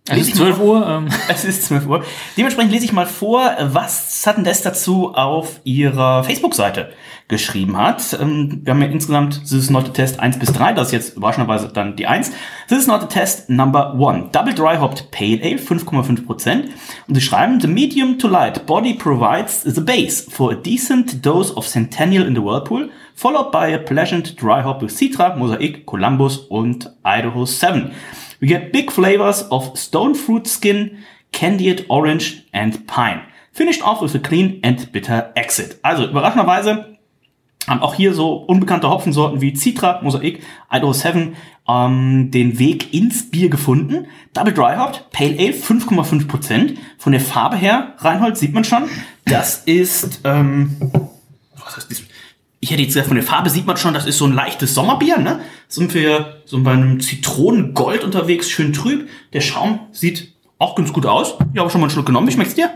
[0.08, 0.86] Es ist ich mal 12 Uhr.
[0.88, 2.04] Ähm, Es ist 12 Uhr.
[2.36, 6.90] Dementsprechend lese ich mal vor, was Sudden Death dazu auf ihrer Facebook-Seite
[7.28, 8.16] geschrieben hat.
[8.20, 10.92] Ähm, Wir haben ja insgesamt This is not a test 1 bis 3, das ist
[10.92, 12.32] jetzt überraschenderweise dann die 1.
[12.68, 14.32] This is not a test number 1.
[14.32, 16.64] Double Dry Hopped Pale Ale, 5,5%.
[17.06, 21.54] Und sie schreiben, the medium to light body provides the base for a decent dose
[21.54, 26.38] of Centennial in the Whirlpool, followed by a pleasant dry hop with Citra, Mosaic, Columbus
[26.38, 27.90] und Idaho 7.
[28.40, 30.98] We get big flavors of stone fruit skin,
[31.32, 33.22] candied orange and pine.
[33.52, 35.78] Finished off with a clean and bitter exit.
[35.82, 36.98] Also überraschenderweise
[37.66, 41.36] haben auch hier so unbekannte Hopfensorten wie Citra, Mosaik, Idaho 7
[41.68, 44.06] ähm, den Weg ins Bier gefunden.
[44.32, 46.76] Double Dry Hopped, Pale Ale, 5,5%.
[46.96, 48.84] Von der Farbe her, Reinhold, sieht man schon,
[49.24, 50.76] das ist, ähm,
[51.62, 52.02] was ist das?
[52.60, 54.74] Ich hätte jetzt gesagt, von der Farbe sieht man schon, das ist so ein leichtes
[54.74, 55.40] Sommerbier, ne?
[55.68, 59.08] Sind wir so bei einem Zitronengold unterwegs, schön trüb.
[59.32, 61.34] Der Schaum sieht auch ganz gut aus.
[61.52, 62.26] Ich habe schon mal einen Schluck genommen.
[62.26, 62.70] Wie schmeckt's dir?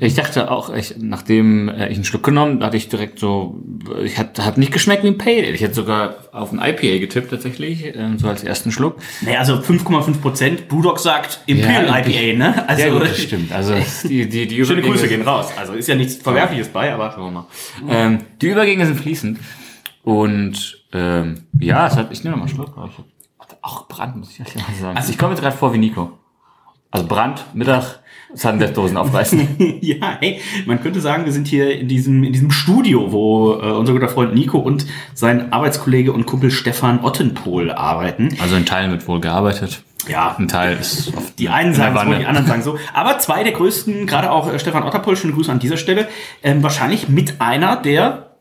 [0.00, 3.62] Ich dachte auch, ich, nachdem äh, ich einen Schluck genommen, hatte ich direkt so,
[4.02, 5.36] ich hat, hat nicht geschmeckt wie ein Pale.
[5.36, 5.50] Ale.
[5.50, 8.98] Ich hätte sogar auf ein IPA getippt tatsächlich, ähm, so als ersten Schluck.
[9.22, 10.68] Naja, also 5,5 Prozent.
[10.68, 12.68] Brewdog sagt Imperial Ja, IPA, ne?
[12.68, 13.52] Also ja, gut, das stimmt.
[13.52, 13.74] Also
[14.08, 15.52] die, die, die schöne Grüße gehen raus.
[15.56, 17.46] Also ist ja nichts Verwerfliches bei, aber Schauen wir mal.
[17.88, 19.38] Ähm, die Übergänge sind fließend.
[20.02, 22.74] Und ähm, ja, es hat, ich nehme noch mal einen Schluck.
[22.88, 24.96] ich Auch Brand, muss ich ehrlich mal sagen.
[24.96, 26.12] Also ich komme jetzt gerade vor wie Nico.
[26.90, 28.00] Also Brand, Mittag,
[28.36, 29.56] Sundeath-Dosen aufreißen.
[29.80, 33.72] ja, hey, man könnte sagen, wir sind hier in diesem, in diesem Studio, wo äh,
[33.72, 38.36] unser guter Freund Nico und sein Arbeitskollege und Kumpel Stefan Ottenpohl arbeiten.
[38.40, 39.82] Also in Teilen wird wohl gearbeitet.
[40.08, 42.78] Ja, Ein Teil ist auf Die einen sagen so, die anderen sagen so.
[42.94, 46.06] Aber zwei der größten, gerade auch äh, Stefan Otterpohl, schöne Grüße an dieser Stelle,
[46.42, 48.35] ähm, wahrscheinlich mit einer der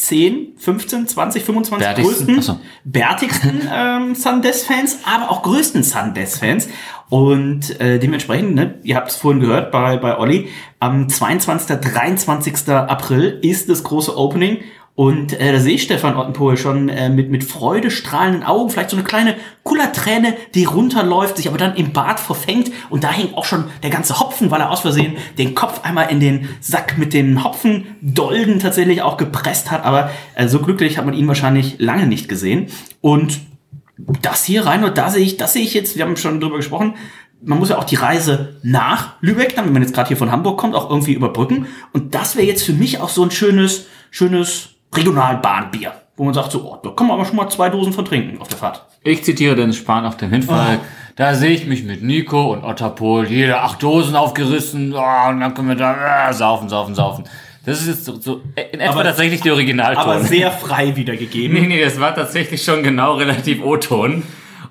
[0.00, 2.26] 10, 15, 20, 25 Bärtigsten?
[2.26, 2.60] größten, so.
[2.84, 6.68] bärtigsten ähm, Sundeath-Fans, aber auch größten Sundeath-Fans.
[7.10, 12.68] Und äh, dementsprechend, ne, ihr habt es vorhin gehört bei, bei Olli, am 22., 23.
[12.68, 14.60] April ist das große Opening.
[15.00, 18.90] Und äh, da sehe ich Stefan Ottenpohl schon äh, mit, mit Freude strahlenden Augen, vielleicht
[18.90, 22.70] so eine kleine Kullerträne, die runterläuft, sich aber dann im Bart verfängt.
[22.90, 26.10] Und da hängt auch schon der ganze Hopfen, weil er aus Versehen den Kopf einmal
[26.10, 29.86] in den Sack mit den Hopfendolden tatsächlich auch gepresst hat.
[29.86, 32.66] Aber äh, so glücklich hat man ihn wahrscheinlich lange nicht gesehen.
[33.00, 33.40] Und
[34.20, 36.58] das hier rein und da sehe ich, das sehe ich jetzt, wir haben schon drüber
[36.58, 36.96] gesprochen,
[37.42, 40.30] man muss ja auch die Reise nach Lübeck, dann, wenn man jetzt gerade hier von
[40.30, 41.68] Hamburg kommt, auch irgendwie überbrücken.
[41.94, 46.52] Und das wäre jetzt für mich auch so ein schönes, schönes Regionalbahnbier, wo man sagt
[46.52, 48.84] so, oh, da kann man aber schon mal zwei Dosen von trinken auf der Fahrt.
[49.02, 50.78] Ich zitiere Dennis Spahn auf dem Hinfall.
[51.16, 55.54] Da sehe ich mich mit Nico und Otterpol, jede acht Dosen aufgerissen, oh, und dann
[55.54, 57.24] können wir da äh, saufen, saufen, saufen.
[57.66, 58.40] Das ist jetzt so, so
[58.72, 60.02] in etwa Aber- tatsächlich der Originalton.
[60.02, 61.60] Aber sehr frei wiedergegeben.
[61.60, 64.22] Nee, nee, das war tatsächlich schon genau relativ O-Ton.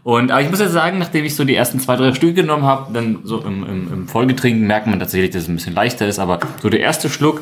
[0.04, 2.64] Und, aber ich muss ja sagen, nachdem ich so die ersten zwei, drei Stücke genommen
[2.64, 6.08] habe, dann so im, im, im Folgetrinken merkt man tatsächlich, dass es ein bisschen leichter
[6.08, 6.18] ist.
[6.20, 7.42] Aber so der erste Schluck,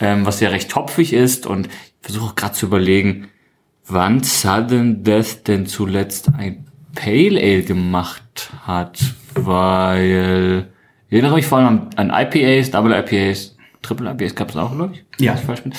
[0.00, 3.28] ähm, was ja recht topfig ist und ich versuche auch gerade zu überlegen,
[3.86, 8.98] wann Sudden Death denn zuletzt ein Pale Ale gemacht hat,
[9.34, 10.68] weil
[11.08, 14.74] ich erinnere mich vor allem an, an IPAs, Double IPAs, Triple IPAs gab es auch,
[14.74, 15.24] glaube ich.
[15.24, 15.34] Ja.
[15.34, 15.74] ich falsch bin.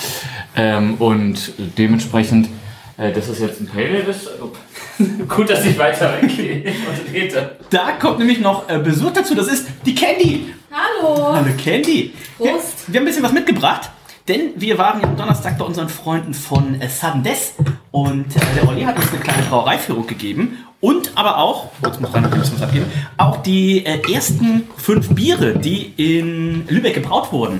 [0.54, 2.48] Ähm, und dementsprechend,
[2.96, 4.14] äh, das ist jetzt ein Pale Ale.
[4.40, 4.52] Oh,
[5.28, 7.56] gut, dass ich weiter weggehe und rede.
[7.70, 10.54] Da kommt nämlich noch äh, Besuch dazu, das ist die Candy.
[10.70, 11.34] Hallo.
[11.34, 12.12] Hallo Candy.
[12.38, 12.84] Wir, Prost.
[12.86, 13.90] wir haben ein bisschen was mitgebracht,
[14.28, 17.54] denn wir waren ja am Donnerstag bei unseren Freunden von äh, Sudden Death
[17.90, 22.12] und äh, der Olli hat uns eine kleine Brauereiführung gegeben und aber auch, jetzt muss
[22.12, 22.86] rein, ein bisschen was abgeben,
[23.16, 27.58] auch die äh, ersten fünf Biere, die in Lübeck gebraut wurden,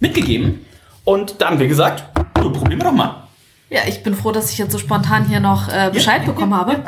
[0.00, 0.64] mitgegeben.
[1.04, 2.04] Und da haben wir gesagt,
[2.34, 3.28] du, probieren wir doch mal.
[3.70, 6.82] Ja, ich bin froh, dass ich jetzt so spontan hier noch äh, Bescheid bekommen habe.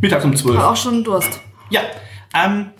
[0.00, 0.54] Mittags um 12.
[0.54, 1.40] Ich habe auch schon Durst.
[1.70, 1.80] Ja,
[2.34, 2.70] ähm,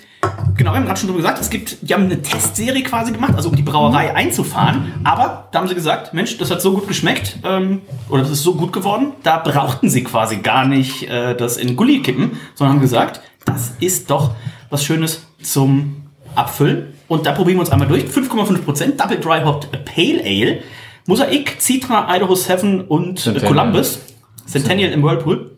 [0.57, 3.35] genau, wir haben gerade schon drüber gesagt, es gibt, die haben eine Testserie quasi gemacht,
[3.35, 4.95] also um die Brauerei einzufahren.
[5.05, 8.43] Aber da haben sie gesagt, Mensch, das hat so gut geschmeckt, ähm, oder das ist
[8.43, 12.77] so gut geworden, da brauchten sie quasi gar nicht äh, das in Gully kippen, sondern
[12.77, 14.33] haben gesagt, das ist doch
[14.71, 16.03] was Schönes zum
[16.35, 16.95] Abfüllen.
[17.09, 18.05] Und da probieren wir uns einmal durch.
[18.05, 20.63] 5,5% Double Dry Hopped Pale Ale.
[21.07, 23.53] Mosaik, Citra, Idaho 7 und Centennial.
[23.53, 24.01] Columbus.
[24.45, 25.56] Centennial im Whirlpool.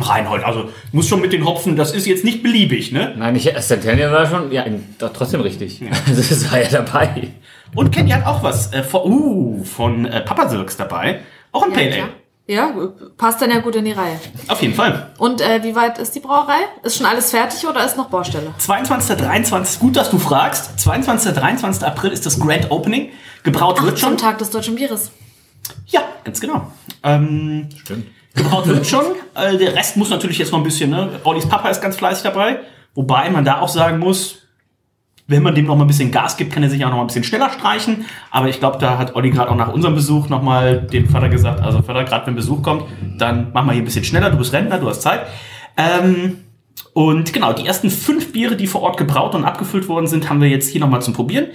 [0.00, 3.14] Reinhold, also muss schon mit den Hopfen, das ist jetzt nicht beliebig, ne?
[3.16, 4.64] Nein, ich, Centennial war schon, ja,
[4.98, 5.82] doch trotzdem richtig.
[6.06, 7.28] Also das war ja dabei.
[7.74, 11.20] Und Candy hat auch was äh, von, uh, von äh, Papa Sirks dabei.
[11.52, 11.92] Auch ein Ja, Pale.
[11.94, 12.02] Ale.
[12.48, 12.74] Ja,
[13.16, 14.18] passt dann ja gut in die Reihe.
[14.48, 15.12] Auf jeden Fall.
[15.18, 16.58] Und äh, wie weit ist die Brauerei?
[16.82, 18.52] Ist schon alles fertig oder ist noch Baustelle?
[18.58, 19.16] 22.
[19.16, 19.78] 23.
[19.78, 20.78] Gut, dass du fragst.
[20.80, 21.34] 22.
[21.34, 21.84] 23.
[21.84, 23.10] April ist das Grand Opening.
[23.44, 24.18] Gebraut Ach, wird zum schon.
[24.18, 25.12] Tag des deutschen Bieres.
[25.86, 26.72] Ja, ganz genau.
[27.04, 28.06] Ähm, Stimmt.
[28.34, 29.04] Gebraut wird schon.
[29.34, 31.20] Äh, der Rest muss natürlich jetzt noch ein bisschen, ne?
[31.24, 32.60] Ollis Papa ist ganz fleißig dabei.
[32.94, 34.38] Wobei man da auch sagen muss,
[35.26, 37.02] wenn man dem noch mal ein bisschen Gas gibt, kann er sich auch noch mal
[37.02, 38.04] ein bisschen schneller streichen.
[38.30, 41.28] Aber ich glaube, da hat Olli gerade auch nach unserem Besuch noch mal dem Vater
[41.28, 42.84] gesagt, also Vater, gerade wenn Besuch kommt,
[43.18, 45.26] dann mach mal hier ein bisschen schneller, du bist Rentner, du hast Zeit.
[45.76, 46.38] Ähm,
[46.92, 50.40] und genau, die ersten fünf Biere, die vor Ort gebraut und abgefüllt worden sind, haben
[50.40, 51.46] wir jetzt hier noch mal zum Probieren.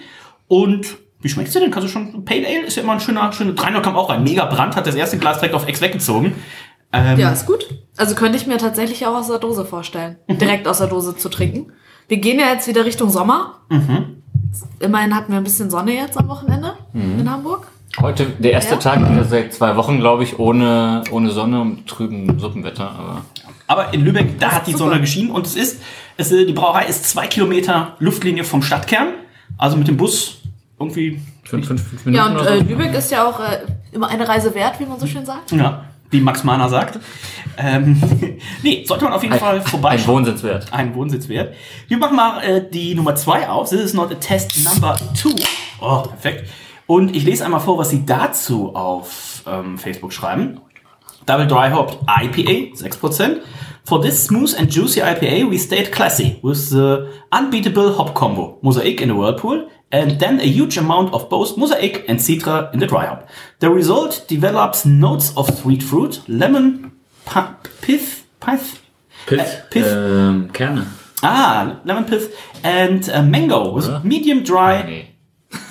[0.47, 1.71] Und wie schmeckt's dir denn?
[1.71, 4.23] Kannst du schon, Pale Ale ist ja immer ein schöner, schöner, Dreiner kam auch rein.
[4.23, 6.35] Mega Brand, hat das erste Glas direkt auf Ex weggezogen.
[7.03, 7.65] Ähm, Ja, ist gut.
[7.97, 10.37] Also könnte ich mir tatsächlich auch aus der Dose vorstellen, Mhm.
[10.37, 11.71] direkt aus der Dose zu trinken.
[12.07, 13.55] Wir gehen ja jetzt wieder Richtung Sommer.
[13.69, 14.21] Mhm.
[14.79, 17.19] Immerhin hatten wir ein bisschen Sonne jetzt am Wochenende Mhm.
[17.19, 17.67] in Hamburg.
[17.99, 18.79] Heute der erste Ja.
[18.79, 22.89] Tag wieder seit zwei Wochen, glaube ich, ohne, ohne Sonne und trüben Suppenwetter.
[22.91, 23.21] Aber
[23.69, 24.85] Aber in Lübeck, da hat die super.
[24.85, 25.81] Sonne geschienen und es ist,
[26.15, 29.07] es, die Brauerei ist zwei Kilometer Luftlinie vom Stadtkern.
[29.57, 30.37] Also mit dem Bus
[30.79, 32.63] irgendwie, fünf, fünf, fünf Ja, Minuten und oder äh, so.
[32.65, 33.59] Lübeck ist ja auch äh,
[33.91, 35.51] immer eine Reise wert, wie man so schön sagt.
[35.51, 36.99] ja, wie Max Mahner sagt.
[37.57, 38.01] Ähm,
[38.63, 40.15] nee, sollte man auf jeden Fall Ein vorbeischauen.
[40.15, 40.71] Wohnsitz wert.
[40.71, 41.55] Ein Wohnsitz wert.
[41.87, 43.69] Wir machen mal äh, die Nummer zwei auf.
[43.69, 45.35] This is not a test number two.
[45.81, 46.49] Oh, perfekt.
[46.85, 50.61] Und ich lese einmal vor, was sie dazu auf ähm, Facebook schreiben.
[51.25, 53.41] Double Dry Hopped IPA, 6%.
[53.83, 59.01] For this smooth and juicy IPA, we stayed classy with the unbeatable hop combo, Mosaic
[59.01, 62.87] in the Whirlpool, and then a huge amount of both Mosaic and Citra in the
[62.87, 63.29] dry hop.
[63.59, 66.91] The result develops notes of sweet fruit, lemon,
[67.81, 68.79] pith, pith,
[69.27, 69.39] Pith.
[69.39, 69.85] Äh, Pith.
[69.87, 70.85] Ähm, Kerne.
[71.21, 72.29] Ah, lemon pith
[72.63, 74.01] and uh, mango with Oder?
[74.03, 74.83] medium dry.
[74.85, 75.07] Nee.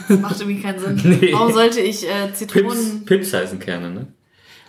[0.08, 1.00] Das macht irgendwie keinen Sinn.
[1.20, 1.32] Nee.
[1.32, 4.06] Warum sollte ich äh, Pips, Zitronenkerne Pips heißen Kerne, ne?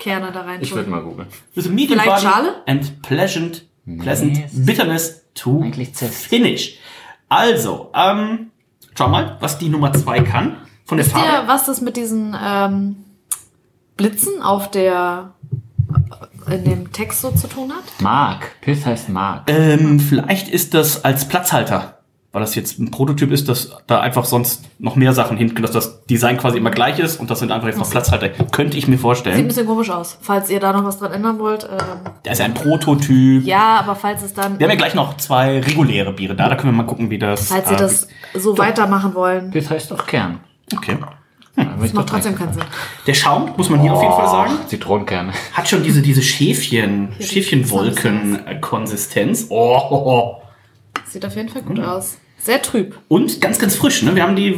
[0.06, 1.28] da rein Ich würde mal googeln.
[1.56, 2.56] With a medium Vielleicht body Schale?
[2.66, 3.66] and pleasant,
[4.00, 5.64] pleasant Nee, bitterness to
[6.10, 6.78] finish.
[7.30, 8.52] Also, ähm,
[8.96, 11.48] schau mal, was die Nummer zwei kann von der Wisst ihr, Farbe.
[11.48, 12.96] was das mit diesen ähm,
[13.98, 15.32] Blitzen auf der
[16.50, 17.84] in dem Text so zu tun hat?
[18.02, 18.56] Mark.
[18.62, 19.44] Pith heißt Mark.
[19.52, 21.98] Ähm, vielleicht ist das als Platzhalter,
[22.32, 25.72] weil das jetzt ein Prototyp ist, dass da einfach sonst noch mehr Sachen hinten, dass
[25.72, 28.30] das Design quasi immer gleich ist und das sind einfach jetzt noch Platzhalter.
[28.52, 29.48] Könnte ich mir Sieht ein vorstellen.
[29.48, 30.18] bisschen komisch aus.
[30.22, 31.66] Falls ihr da noch was dran ändern wollt.
[31.66, 33.44] Ähm, Da ist ein Prototyp.
[33.44, 36.56] ja, aber falls es dann, Wir haben ja gleich noch zwei reguläre Biere da, da
[36.56, 37.48] können wir mal gucken, wie das.
[37.50, 40.40] falls ihr äh, das so weitermachen wollen, Pith heißt auch Kern.
[40.74, 40.98] Okay.
[41.58, 42.64] Das macht trotzdem keinen Sinn.
[43.08, 45.32] Der Schaum, muss man hier auf jeden Fall sagen, Zitronenkerne.
[45.54, 49.48] hat schon diese, diese Schäfchen, Schäfchenwolken-Konsistenz.
[49.50, 50.42] Oh, oh, oh.
[51.06, 52.18] Sieht auf jeden Fall gut aus.
[52.38, 53.00] Sehr trüb.
[53.08, 54.04] Und ganz, ganz frisch.
[54.04, 54.16] Ne?
[54.16, 54.56] Wir haben die,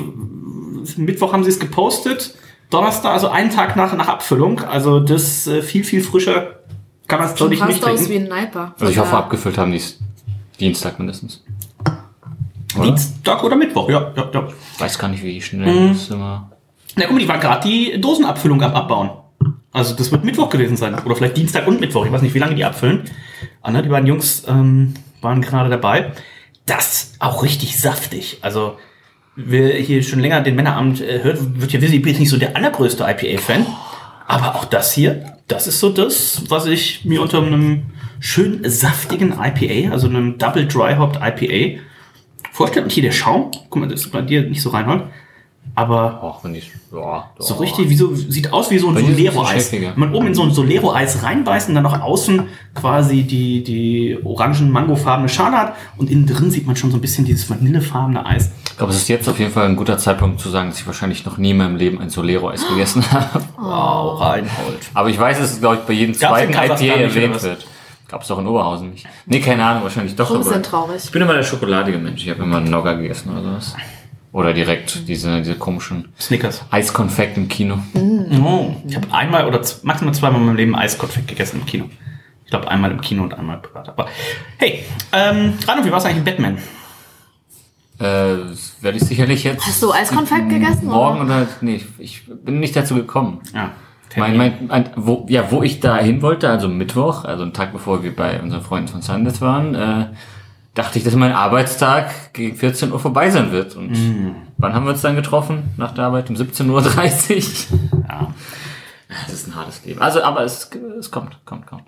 [0.98, 2.36] Mittwoch haben sie es gepostet,
[2.70, 4.60] Donnerstag, also einen Tag nach, nach Abfüllung.
[4.60, 6.60] Also das äh, viel, viel frischer
[7.08, 8.30] kann man es, glaube ich, nicht Passt aus trinken.
[8.30, 8.76] wie ein Niper.
[8.80, 9.98] Also ich hoffe, abgefüllt haben die es
[10.60, 11.44] Dienstag mindestens.
[12.76, 12.86] Oder?
[12.86, 14.12] Dienstag oder Mittwoch, ja.
[14.16, 14.48] ja, ja.
[14.78, 16.52] Weiß gar nicht, wie schnell das immer.
[16.96, 19.12] Na guck mal, die waren gerade die Dosenabfüllung am Abbauen.
[19.72, 20.96] Also das wird Mittwoch gewesen sein.
[21.04, 22.06] Oder vielleicht Dienstag und Mittwoch.
[22.06, 23.04] Ich weiß nicht, wie lange die abfüllen.
[23.62, 26.12] Anna, die beiden Jungs ähm, waren gerade dabei.
[26.66, 28.40] Das auch richtig saftig.
[28.42, 28.78] Also
[29.36, 33.04] wer hier schon länger den Männerabend äh, hört, wird ja wissen, nicht so der allergrößte
[33.04, 33.66] IPA-Fan.
[34.28, 37.84] Aber auch das hier, das ist so das, was ich mir unter einem
[38.20, 41.82] schön saftigen IPA, also einem Double Dry Hopped IPA
[42.52, 42.84] vorstelle.
[42.84, 45.04] Und hier der Schaum, guck mal, das ist bei dir nicht so reinhold.
[45.80, 46.62] Aber Auch wenn die.
[46.92, 49.72] Ja, so richtig, wie so, sieht aus wie so ein ist Solero-Eis.
[49.96, 54.72] man oben in so ein Solero-Eis reinbeißt und dann noch außen quasi die, die orangen,
[54.72, 58.52] mangofarbene Schale hat und innen drin sieht man schon so ein bisschen dieses vanillefarbene Eis.
[58.72, 60.88] Ich glaube, es ist jetzt auf jeden Fall ein guter Zeitpunkt zu sagen, dass ich
[60.88, 63.42] wahrscheinlich noch nie in meinem Leben ein Solero-Eis gegessen habe.
[63.58, 64.80] Wow, Reinhold.
[64.94, 67.66] Aber ich weiß, dass es, glaube ich, bei jedem Gab's zweiten IPA erwähnt wird.
[68.10, 69.06] Gab es auch in Oberhausen nicht.
[69.28, 70.32] Nee, keine Ahnung, wahrscheinlich doch.
[70.32, 71.04] Ein bisschen aber traurig.
[71.06, 72.24] ich bin immer der schokoladige Mensch.
[72.24, 73.76] Ich habe immer einen Nogger gegessen oder sowas.
[74.32, 76.64] Oder direkt diese, diese komischen Snickers.
[76.70, 77.80] Eiskonfekt im Kino.
[77.96, 81.86] Oh, ich habe einmal oder maximal zweimal in meinem Leben Eiskonfekt gegessen im Kino.
[82.46, 83.90] Ich glaube einmal im Kino und einmal privat.
[83.90, 84.08] Aber
[84.58, 86.58] hey, ähm, Rano, wie war es eigentlich in Batman?
[88.00, 88.04] Äh,
[88.82, 89.66] werde ich sicherlich jetzt.
[89.66, 90.86] Hast du Eiskonfekt gegessen?
[90.86, 91.42] Morgen Oder?
[91.42, 91.48] oder.
[91.62, 93.42] Nee, ich bin nicht dazu gekommen.
[93.54, 93.72] Ja.
[94.16, 97.72] Mein, mein, mein, wo, ja, wo ich da hin wollte, also Mittwoch, also einen Tag
[97.72, 100.06] bevor wir bei unseren Freunden von Sundance waren, äh,
[100.80, 103.76] dachte ich, dass mein Arbeitstag gegen 14 Uhr vorbei sein wird.
[103.76, 104.36] Und Mhm.
[104.58, 105.72] wann haben wir uns dann getroffen?
[105.78, 106.30] Nach der Arbeit?
[106.30, 107.80] Um 17.30 Uhr?
[108.10, 108.34] Ja.
[109.26, 110.02] Das ist ein hartes Leben.
[110.02, 111.84] Also, aber es, es kommt, kommt, kommt.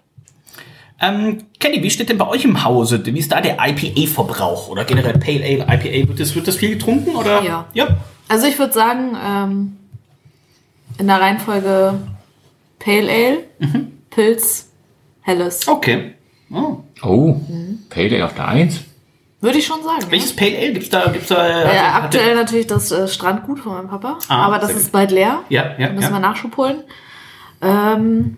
[1.00, 3.04] Ähm, Kenny, wie steht denn bei euch im Hause?
[3.06, 6.10] Wie ist da der IPA-Verbrauch oder generell Pale Ale, IPA?
[6.10, 7.42] Wird das, wird das viel getrunken oder?
[7.44, 7.66] Ja.
[7.74, 7.88] Ja.
[8.28, 9.78] Also ich würde sagen, ähm,
[11.00, 11.96] in der Reihenfolge
[12.80, 13.92] Pale Ale, Mhm.
[14.10, 14.68] Pilz,
[15.22, 15.68] Helles.
[15.68, 16.16] Okay.
[16.54, 16.78] Oh.
[17.04, 17.36] Oh,
[17.90, 18.80] Pale Ale auf der 1?
[19.42, 20.06] Würde ich schon sagen.
[20.10, 21.08] Welches Pale Ale gibt's da?
[21.10, 21.48] Gibt's da?
[21.48, 21.62] Ja.
[21.72, 24.20] Äh, hat- aktuell natürlich das äh, Strandgut von meinem Papa.
[24.28, 24.92] Ah, aber das ist gut.
[24.92, 25.40] bald leer.
[25.50, 26.16] Ja, ja, Da müssen ja.
[26.16, 26.84] wir Nachschub holen.
[27.62, 28.38] Ähm,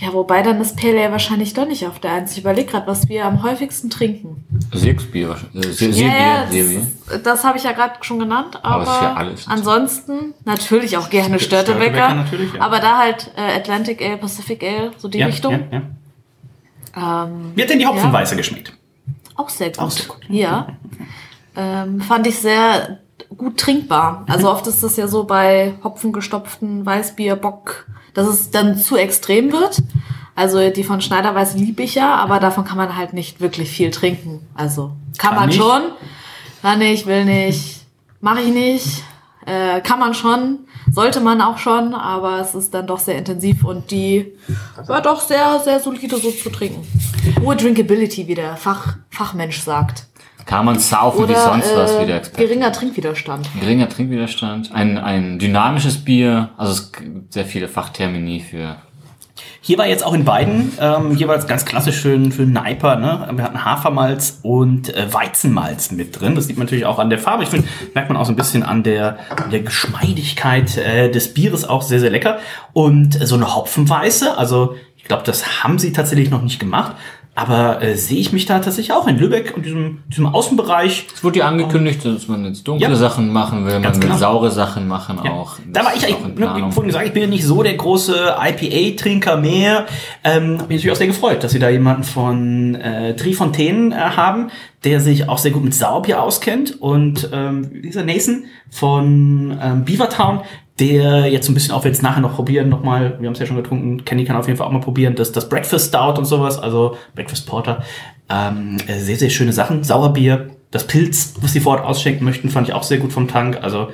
[0.00, 2.32] Ja, wobei dann ist Pale Ale wahrscheinlich doch nicht auf der Eins.
[2.32, 4.44] Ich überlege gerade, was wir am häufigsten trinken.
[4.72, 5.66] Sirksbier wahrscheinlich.
[5.66, 8.82] Äh, Se- Ja, ja, Seebier, das, das habe ich ja gerade schon genannt, aber, Aber
[8.82, 9.48] es ist ja alles.
[9.48, 12.14] ansonsten natürlich auch gerne Störtebeker Störtebecker.
[12.16, 12.60] natürlich, ja.
[12.60, 15.52] Aber da halt äh, Atlantic Ale, Pacific Ale, so die ja, Richtung.
[15.52, 15.82] Ja, ja.
[16.96, 18.72] Ähm, Wie hat denn die Hopfenweiße geschmeckt?
[19.36, 19.78] auch sehr gut.
[19.80, 20.20] Auch sehr gut.
[20.28, 20.68] Ja.
[21.56, 22.98] Ähm, fand ich sehr
[23.36, 24.24] gut trinkbar.
[24.28, 29.50] Also oft ist das ja so bei hopfengestopften Weißbier, Bock, dass es dann zu extrem
[29.52, 29.82] wird.
[30.36, 33.90] Also die von Schneiderweiß liebe ich ja, aber davon kann man halt nicht wirklich viel
[33.90, 34.46] trinken.
[34.54, 35.58] Also kann, Kann man nicht?
[35.58, 35.82] schon.
[36.62, 37.84] Kann nicht, will nicht,
[38.20, 39.02] mache ich nicht.
[39.46, 43.64] Äh, kann man schon, sollte man auch schon, aber es ist dann doch sehr intensiv
[43.64, 44.32] und die
[44.86, 46.86] war doch sehr, sehr solide so zu trinken.
[47.42, 50.06] Hohe Drinkability, wie der Fach, Fachmensch sagt.
[50.46, 52.46] Kann man saufen wie Oder sonst was, wie der äh, Experte.
[52.46, 53.48] geringer Trinkwiderstand.
[53.58, 58.76] Geringer Trinkwiderstand, ein, ein dynamisches Bier, also es gibt sehr viele Fachtermini für.
[59.66, 62.96] Hier war jetzt auch in beiden ähm, jeweils ganz klassisch für, für Neiper.
[62.96, 63.30] Ne?
[63.32, 66.34] Wir hatten Hafermalz und äh, Weizenmalz mit drin.
[66.34, 67.44] Das sieht man natürlich auch an der Farbe.
[67.44, 71.32] Ich finde, merkt man auch so ein bisschen an der, an der Geschmeidigkeit äh, des
[71.32, 72.40] Bieres auch sehr, sehr lecker.
[72.74, 76.96] Und so eine Hopfenweiße, also ich glaube, das haben sie tatsächlich noch nicht gemacht.
[77.36, 81.08] Aber äh, sehe ich mich da tatsächlich auch in Lübeck und diesem, diesem Außenbereich.
[81.14, 82.94] Es wurde ja angekündigt, dass man jetzt dunkle Ja.
[82.94, 84.16] Sachen machen will, man will genau.
[84.16, 85.56] saure Sachen machen auch.
[85.72, 86.70] Da war Das ich wie Planung.
[86.70, 89.86] vorhin gesagt, ich bin ja nicht so der große IPA-Trinker mehr.
[90.22, 93.98] Ähm, hab mich natürlich auch sehr gefreut, dass sie da jemanden von äh, Trifontaine äh,
[93.98, 94.50] haben,
[94.84, 96.80] der sich auch sehr gut mit Sauerbier auskennt.
[96.80, 100.40] Und ähm, dieser Nathan von ähm, Beavertown,
[100.80, 103.46] der jetzt so ein bisschen auch jetzt nachher noch probieren, nochmal, wir haben es ja
[103.46, 106.24] schon getrunken, Kenny kann auf jeden Fall auch mal probieren, das, das Breakfast Stout und
[106.24, 107.84] sowas, also Breakfast Porter.
[108.28, 109.84] Ähm, äh, sehr, sehr schöne Sachen.
[109.84, 113.28] Sauerbier, das Pilz, was sie vor Ort ausschenken möchten, fand ich auch sehr gut vom
[113.28, 113.58] Tank.
[113.62, 113.88] Also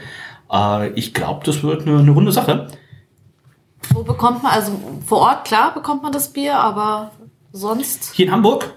[0.51, 2.69] äh, ich glaube, das wird eine, eine runde Sache.
[3.93, 4.73] Wo bekommt man, also
[5.05, 7.11] vor Ort, klar, bekommt man das Bier, aber
[7.53, 8.73] sonst, Hier in Hamburg?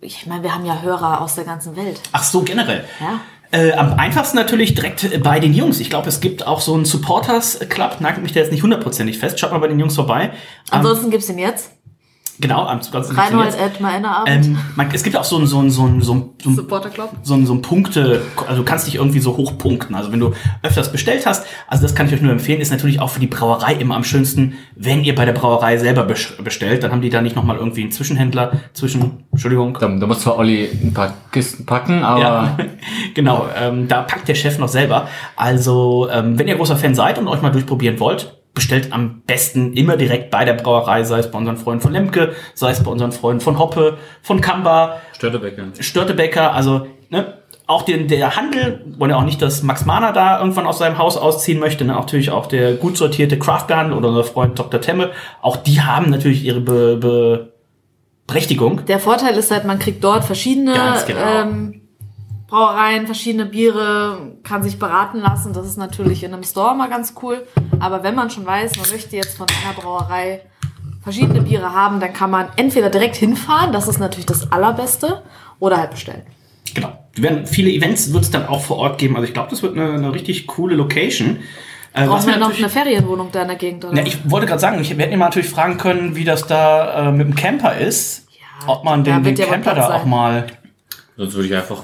[0.00, 2.00] ich meine, wir haben ja Hörer aus der ganzen Welt.
[2.12, 2.84] Ach so, generell.
[3.00, 3.20] Ja.
[3.50, 5.80] Äh, am einfachsten natürlich direkt bei den Jungs.
[5.80, 9.18] Ich glaube, es gibt auch so einen Supporters Club, nagelt mich da jetzt nicht hundertprozentig
[9.18, 9.40] fest.
[9.40, 10.32] Schaut mal bei den Jungs vorbei.
[10.70, 11.70] Ansonsten gibt's den jetzt.
[12.40, 14.46] Genau, am ganzen Reinhold at Männerabend.
[14.46, 16.54] ähm, man, Es gibt auch so ein, so ein, so ein, so ein, so ein
[16.56, 17.10] Supporter Club.
[17.22, 19.94] so ein, so ein Punkte, also du kannst dich irgendwie so hochpunkten.
[19.96, 23.00] Also wenn du öfters bestellt hast, also das kann ich euch nur empfehlen, ist natürlich
[23.00, 26.82] auch für die Brauerei immer am schönsten, wenn ihr bei der Brauerei selber bes- bestellt,
[26.84, 29.76] dann haben die da nicht nochmal irgendwie einen Zwischenhändler zwischen, Entschuldigung.
[29.80, 32.56] Da, da muss zwar Olli ein paar Kisten packen, aber Ja,
[33.14, 35.08] genau, ähm, da packt der Chef noch selber.
[35.36, 39.72] Also, ähm, wenn ihr großer Fan seid und euch mal durchprobieren wollt, bestellt am besten
[39.74, 42.90] immer direkt bei der Brauerei, sei es bei unseren Freunden von Lemke, sei es bei
[42.90, 45.64] unseren Freunden von Hoppe, von Kamba, Störtebecker.
[45.78, 47.34] Störtebecker, also ne,
[47.66, 50.98] auch den, der Handel, wollen ja auch nicht, dass Max Mahner da irgendwann aus seinem
[50.98, 54.80] Haus ausziehen möchte, ne, auch natürlich auch der gut sortierte Craftgun oder unser Freund Dr.
[54.80, 55.10] Temme,
[55.42, 57.52] auch die haben natürlich ihre Be Be
[58.26, 58.84] Berechtigung.
[58.84, 61.42] Der Vorteil ist halt, man kriegt dort verschiedene Ganz genau.
[61.42, 61.87] ähm,
[62.48, 65.52] Brauereien, verschiedene Biere, kann sich beraten lassen.
[65.52, 67.46] Das ist natürlich in einem Store mal ganz cool.
[67.78, 70.40] Aber wenn man schon weiß, man möchte jetzt von einer Brauerei
[71.02, 75.22] verschiedene Biere haben, dann kann man entweder direkt hinfahren, das ist natürlich das Allerbeste,
[75.60, 76.22] oder halt bestellen.
[76.74, 76.98] Genau.
[77.16, 79.16] Werden viele Events wird es dann auch vor Ort geben.
[79.16, 81.38] Also ich glaube, das wird eine, eine richtig coole Location.
[81.92, 83.96] Äh, Brauchen wir noch eine Ferienwohnung da in der Gegend, oder?
[83.96, 86.46] Ja, ich wollte gerade sagen, ich, wir hätten ihn mal natürlich fragen können, wie das
[86.46, 88.28] da äh, mit dem Camper ist.
[88.66, 90.08] ob man den, den ja Camper da auch sein.
[90.08, 90.46] mal.
[91.16, 91.82] Sonst würde ich einfach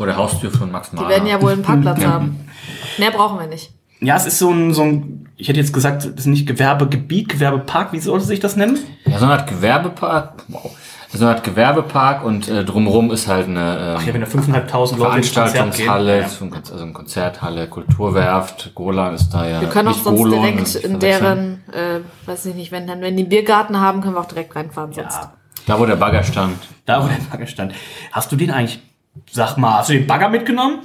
[0.00, 1.10] vor der Haustür von Max Die Mahler.
[1.10, 2.12] werden ja wohl einen Parkplatz Ja.
[2.12, 2.48] haben.
[2.96, 3.70] Mehr brauchen wir nicht.
[4.00, 7.28] Ja, es ist so ein, so ein, ich hätte jetzt gesagt, das ist nicht Gewerbegebiet,
[7.28, 8.78] Gewerbepark, wie sollte sich das nennen?
[9.04, 10.44] Ja, so eine Art Gewerbepark.
[10.48, 10.70] Wow.
[11.12, 14.26] So eine Art Gewerbepark und äh, drumherum ist halt eine ähm, Ach ja, wenn da
[14.26, 16.50] 5.500 Leute ins Konzert Veranstaltungshalle, gehen.
[16.50, 16.56] Ja.
[16.70, 19.60] also eine Konzerthalle, Kulturwerft, Golan ist da ja.
[19.60, 23.06] Wir können auch sonst Golon, direkt in deren, äh, weiß ich nicht, wenn, wenn die
[23.24, 25.18] einen Biergarten haben, können wir auch direkt reinfahren sonst.
[25.66, 26.56] Da wo der Bagger stand.
[26.86, 27.74] Da, wo der Bagger stand.
[28.12, 28.80] Hast du den eigentlich,
[29.30, 30.80] sag mal, hast du den Bagger mitgenommen?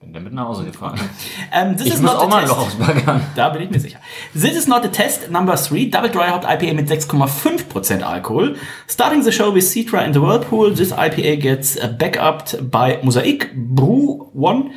[0.00, 0.98] Bin damit nach Hause gefahren.
[1.52, 2.52] Ähm, this Ich is muss not auch mal test.
[2.52, 3.22] noch aufs Baggern.
[3.34, 3.98] Da bin ich mir sicher.
[4.34, 5.30] This is not a test.
[5.30, 8.54] Number three, Double Dry Hop IPA mit 6,5% Alkohol.
[8.86, 14.28] Starting the show with Citra in the Whirlpool, this IPA gets backupped by Mosaic, Brew
[14.34, 14.72] One,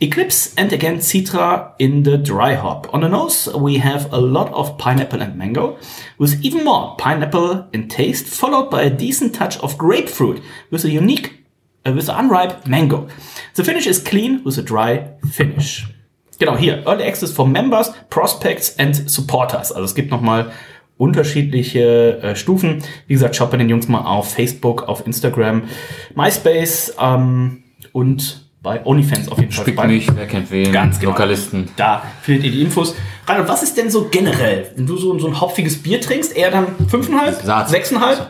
[0.00, 2.92] Eclipse, and again Citra in the dry hop.
[2.92, 5.78] On the nose, we have a lot of pineapple and mango,
[6.18, 10.90] with even more pineapple in taste, followed by a decent touch of grapefruit, with a
[10.90, 11.45] unique
[11.86, 13.08] uh, with unripe mango.
[13.54, 15.86] The finish is clean with a dry finish.
[16.38, 19.72] Genau, hier, Early Access for Members, Prospects and Supporters.
[19.72, 20.52] Also es gibt nochmal
[20.98, 22.82] unterschiedliche äh, Stufen.
[23.06, 25.62] Wie gesagt, schaut bei den Jungs mal auf Facebook, auf Instagram,
[26.14, 29.64] MySpace ähm, und bei OnlyFans auf jeden Fall.
[29.64, 30.72] Spick mich, wer kennt wen.
[30.72, 31.12] Ganz genau.
[31.12, 31.68] Lokalisten.
[31.76, 32.96] Da findet ihr die Infos.
[33.26, 36.50] Reinhold, was ist denn so generell, wenn du so, so ein hopfiges Bier trinkst, eher
[36.50, 37.70] dann 5,5, Saat.
[37.70, 38.26] 6,5,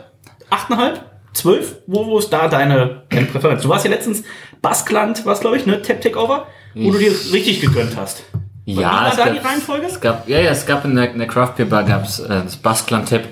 [0.51, 0.99] 8,5,
[1.37, 1.75] 12?
[1.87, 3.61] Wo, wo ist da deine, deine Präferenz?
[3.63, 4.23] Du warst ja letztens
[4.61, 5.81] Baskland, was glaube ich, ne?
[5.81, 8.23] Tap Takeover, wo du dir richtig gegönnt hast.
[8.65, 9.85] Ja, war es da gab, die Reihenfolge?
[9.85, 12.27] es gab, ja, ja, es gab in der, in der Craft Beer Bar gab's äh,
[12.27, 13.23] das Baskland Tap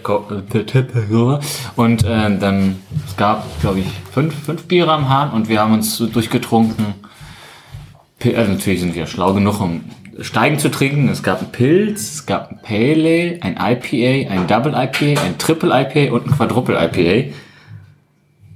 [0.53, 0.88] äh, Tap
[1.76, 5.74] und äh, dann es gab, glaube ich, fünf, fünf Biere am Hahn und wir haben
[5.74, 6.95] uns durchgetrunken.
[8.20, 9.84] Pi- Also natürlich sind wir schlau genug, um
[10.22, 11.10] Steigen zu trinken.
[11.10, 15.38] Es gab einen Pilz, es gab ein Pale Ale, ein IPA, ein Double IPA, ein
[15.38, 17.34] Triple IPA und ein Quadruple IPA.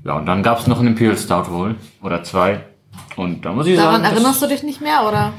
[0.03, 1.75] Ja, und dann gab's noch einen Imperial Stout wohl.
[2.01, 2.61] Oder zwei.
[3.15, 4.03] Und da muss ich Daran sagen.
[4.03, 5.33] das- erinnerst du dich nicht mehr, oder?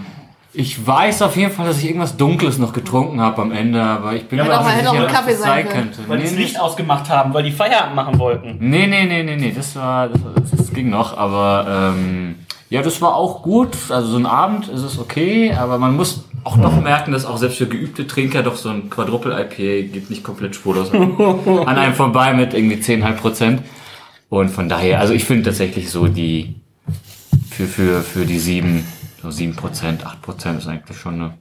[0.52, 4.14] ich weiß auf jeden Fall, dass ich irgendwas Dunkles noch getrunken habe am Ende, aber
[4.14, 5.82] ich bin Ja, mir aber auch nicht sicher, Kaffee das sein können.
[5.92, 6.08] könnte.
[6.08, 8.56] Weil die Nee, das nee, Licht ausgemacht haben, weil die Feierabend machen wollten.
[8.58, 12.34] nee, nee, nee, nee, nee, das war, das, war- das, das ging noch, aber ähm,
[12.68, 13.76] ja, das war auch gut.
[13.90, 17.36] Also so ein Abend ist es okay, aber man muss auch noch merken, dass auch
[17.36, 21.12] selbst für geübte Trinker doch so ein Quadruple IPA geht nicht komplett spurlos an
[21.66, 23.62] an einem vorbei mit irgendwie 10,5 Prozent.
[24.30, 26.54] Und von daher, also ich finde tatsächlich so die
[27.50, 28.86] für, für, für die 7,
[29.20, 31.34] so 7 Prozent, 8 Prozent ist eigentlich schon eine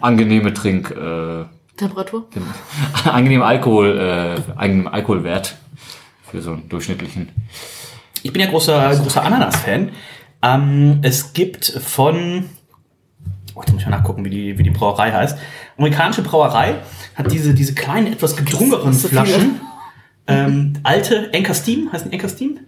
[0.00, 1.44] angenehme Trink, äh,
[1.76, 2.26] Temperatur?
[3.04, 5.56] angenehm Alkohol, äh, angenehm Alkoholwert
[6.30, 7.28] für so einen durchschnittlichen.
[8.22, 9.90] Ich bin ja großer, großer Ananas-Fan.
[10.42, 12.46] Ähm, es gibt von,
[13.54, 15.38] oh, jetzt muss ich mal nachgucken, wie die, wie die Brauerei heißt.
[15.76, 16.76] Amerikanische Brauerei
[17.14, 19.24] hat diese, diese kleinen, etwas viele.
[19.26, 19.60] Flaschen.
[20.28, 22.58] Ähm, alte Anchor Steam, heißt die Anchor Steam?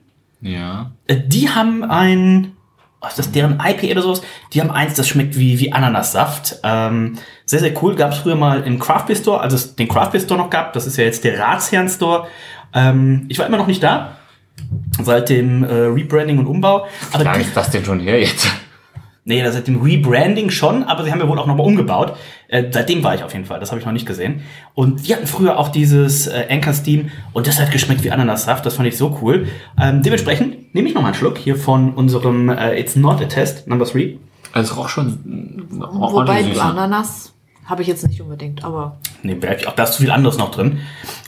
[0.41, 0.93] Ja.
[1.07, 2.53] Äh, Die haben ein,
[3.01, 4.23] was ist das, deren IPA oder sowas?
[4.53, 6.57] Die haben eins, das schmeckt wie, wie Ananassaft.
[6.65, 7.95] Ähm, sehr, sehr cool.
[7.97, 10.51] Gab es früher mal im Craft Beer Store, als es den Craft Beer Store noch
[10.51, 10.73] gab.
[10.73, 12.27] Das ist ja jetzt der Ratsherrn Store.
[12.73, 14.17] Ähm, ich war immer noch nicht da.
[15.03, 16.87] Seit dem äh, Rebranding und Umbau.
[17.13, 18.49] Aber Lange die, ist das denn schon her jetzt?
[19.25, 22.17] Nee, seit dem Rebranding schon, aber sie haben ja wohl auch nochmal umgebaut.
[22.49, 24.43] Äh, seitdem war ich auf jeden Fall, das habe ich noch nicht gesehen.
[24.75, 28.65] Und die hatten früher auch dieses äh, Anchor Steam und das hat geschmeckt wie Ananassaft,
[28.67, 29.49] das fand ich so cool.
[29.81, 33.27] Ähm, dementsprechend nehme ich noch mal einen Schluck hier von unserem äh, It's Not a
[33.27, 34.17] Test, Number 3.
[34.53, 35.69] Also auch schon.
[35.71, 37.33] Wobei die Ananas
[37.67, 40.81] habe ich jetzt nicht unbedingt, aber Nee, auch, da ist zu viel anderes noch drin.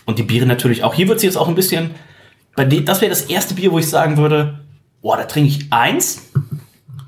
[0.07, 0.95] Und die Biere natürlich auch.
[0.95, 1.91] Hier wird sie jetzt auch ein bisschen,
[2.57, 4.61] bei dem, das wäre das erste Bier, wo ich sagen würde,
[5.03, 6.32] boah, da trinke ich eins,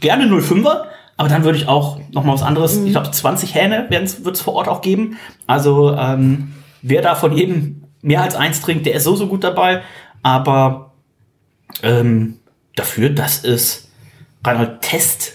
[0.01, 0.85] gerne 05er,
[1.17, 4.41] aber dann würde ich auch noch mal was anderes, ich glaube 20 Hähne wird es
[4.43, 5.17] vor Ort auch geben.
[5.47, 9.45] Also ähm, wer da von jedem mehr als eins trinkt, der ist so, so gut
[9.45, 9.83] dabei.
[10.23, 10.93] Aber
[11.83, 12.39] ähm,
[12.77, 13.91] dafür, dass es
[14.45, 15.35] Reinhold Test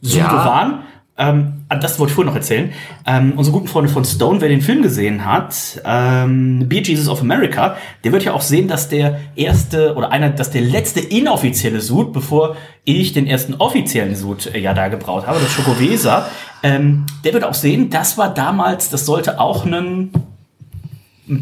[0.00, 0.44] Sude Ja.
[0.44, 0.82] waren.
[1.18, 2.72] Ähm, das wollte ich vorhin noch erzählen.
[3.04, 7.20] Ähm, unsere guten Freunde von Stone, wer den Film gesehen hat, ähm, Beer Jesus of
[7.20, 11.80] America, der wird ja auch sehen, dass der erste oder einer, dass der letzte inoffizielle
[11.80, 16.28] Sud, bevor ich den ersten offiziellen Sud äh, ja da gebraut habe, das Schokowesa,
[16.62, 20.12] ähm, der wird auch sehen, das war damals, das sollte auch ein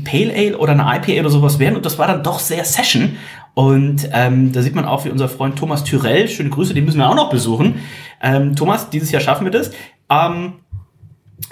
[0.04, 1.76] Pale Ale oder eine IPA oder sowas werden.
[1.76, 3.16] Und das war dann doch sehr Session.
[3.56, 6.98] Und ähm, da sieht man auch, wie unser Freund Thomas Tyrell, schöne Grüße, den müssen
[6.98, 7.76] wir auch noch besuchen.
[8.22, 9.70] Ähm, Thomas, dieses Jahr schaffen wir das.
[10.10, 10.56] Ähm,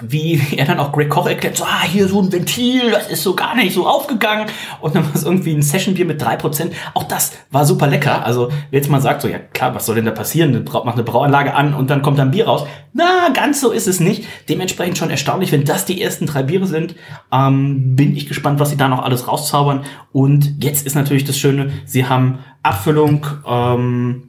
[0.01, 3.23] wie er dann auch Greg Koch erklärt, so, ah, hier so ein Ventil, das ist
[3.23, 4.47] so gar nicht so aufgegangen.
[4.81, 6.71] Und dann war es irgendwie ein Session-Bier mit 3%.
[6.93, 8.25] Auch das war super lecker.
[8.25, 10.53] Also, wer jetzt mal sagt, so, ja klar, was soll denn da passieren?
[10.53, 12.65] Du brauch- Mach eine Brauanlage an und dann kommt dann Bier raus.
[12.93, 14.25] Na, ganz so ist es nicht.
[14.49, 16.95] Dementsprechend schon erstaunlich, wenn das die ersten drei Biere sind.
[17.31, 19.83] Ähm, bin ich gespannt, was sie da noch alles rauszaubern.
[20.11, 24.24] Und jetzt ist natürlich das Schöne, sie haben Abfüllung, ähm,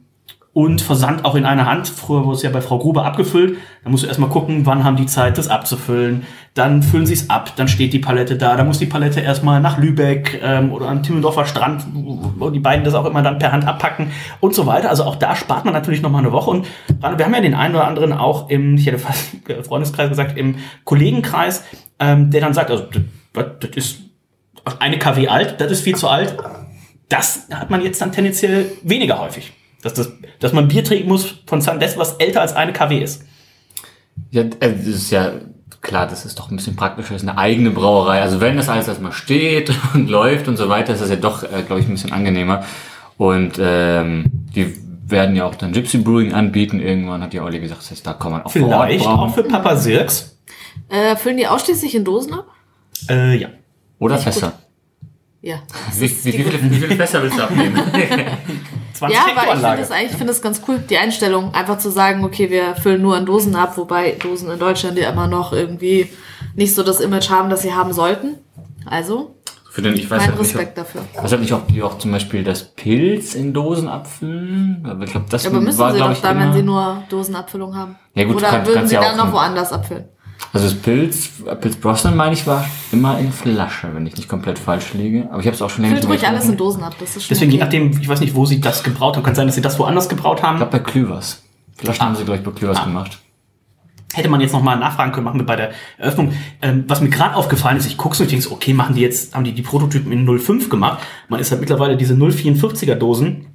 [0.57, 1.87] und Versand auch in einer Hand.
[1.87, 3.59] Früher wurde es ja bei Frau Gruber abgefüllt.
[3.83, 6.23] Da musst du erstmal gucken, wann haben die Zeit, das abzufüllen.
[6.55, 8.55] Dann füllen sie es ab, dann steht die Palette da.
[8.55, 12.83] Da muss die Palette erstmal nach Lübeck ähm, oder am Timmendorfer Strand, wo die beiden
[12.83, 14.89] das auch immer dann per Hand abpacken und so weiter.
[14.89, 16.49] Also auch da spart man natürlich nochmal eine Woche.
[16.49, 16.65] Und
[16.99, 20.55] wir haben ja den einen oder anderen auch im, ich hätte fast Freundeskreis gesagt, im
[20.85, 21.65] Kollegenkreis,
[21.99, 22.85] ähm, der dann sagt, also
[23.31, 23.99] das, das ist
[24.79, 26.35] eine KW alt, das ist viel zu alt.
[27.09, 29.53] Das hat man jetzt dann tendenziell weniger häufig.
[29.81, 33.23] Dass, das, dass man Bier trinken muss von Sandes, was älter als eine KW ist.
[34.31, 35.33] Ja, äh, das ist ja
[35.81, 38.21] klar, das ist doch ein bisschen praktischer als eine eigene Brauerei.
[38.21, 41.43] Also wenn das alles erstmal steht und läuft und so weiter, ist das ja doch,
[41.43, 42.63] äh, glaube ich, ein bisschen angenehmer.
[43.17, 44.25] Und ähm,
[44.55, 44.75] die
[45.07, 46.79] werden ja auch dann Gypsy Brewing anbieten.
[46.79, 49.33] Irgendwann hat ja Olli gesagt, das heißt, da kann man auch vor Ort Vielleicht auch
[49.33, 50.37] für Papa Sirks.
[50.89, 52.47] äh, füllen die ausschließlich in Dosen ab?
[53.09, 53.49] Äh, ja.
[53.99, 54.53] Oder Fässer.
[55.41, 55.61] Ja.
[55.97, 57.81] Wie, wie, wie, viele, wie viele Fässer willst du abnehmen?
[58.97, 62.23] 20 Ja, aber ich finde das finde das ganz cool, die Einstellung, einfach zu sagen,
[62.23, 66.09] okay, wir füllen nur in Dosen ab, wobei Dosen in Deutschland ja immer noch irgendwie
[66.55, 68.35] nicht so das Image haben, das sie haben sollten.
[68.85, 69.35] Also,
[69.69, 71.01] Für den, ich weiß mein halt nicht, ob, Respekt dafür.
[71.13, 74.85] ich weiß halt nicht, ob die auch zum Beispiel das Pilz in Dosen abfüllen.
[74.89, 77.75] Aber ich glaube, das Aber müssen war, sie doch ich, dann, wenn sie nur Dosenabfüllung
[77.75, 77.95] haben.
[78.15, 80.05] Ja, gut, Oder kannst- würden sie ja dann noch woanders abfüllen?
[80.53, 81.29] Also das Pilz,
[81.61, 85.27] Pilz Brosnan meine ich war immer in Flasche, wenn ich nicht komplett falsch liege.
[85.29, 86.57] Aber ich habe es auch schon länger Füllt nicht mehr ruhig alles in.
[86.57, 86.95] Dosen ab.
[86.99, 87.65] Das ist schon Deswegen, je okay.
[87.65, 90.07] nachdem, ich weiß nicht, wo sie das gebraut haben, kann sein, dass sie das woanders
[90.09, 90.55] gebraut haben.
[90.55, 91.43] Ich glaube bei Klüvers.
[91.75, 92.85] Flaschen haben sie gleich bei Klüvers Ah.
[92.85, 93.19] gemacht.
[94.13, 96.31] Hätte man jetzt noch mal nachfragen können, machen wir bei der Eröffnung.
[96.61, 98.95] Ähm, was mir gerade aufgefallen ist, ich gucke so und ich denke so, okay, machen
[98.95, 100.99] die jetzt, haben die die Prototypen in 05 gemacht.
[101.27, 103.47] Man ist halt mittlerweile diese 044er Dosen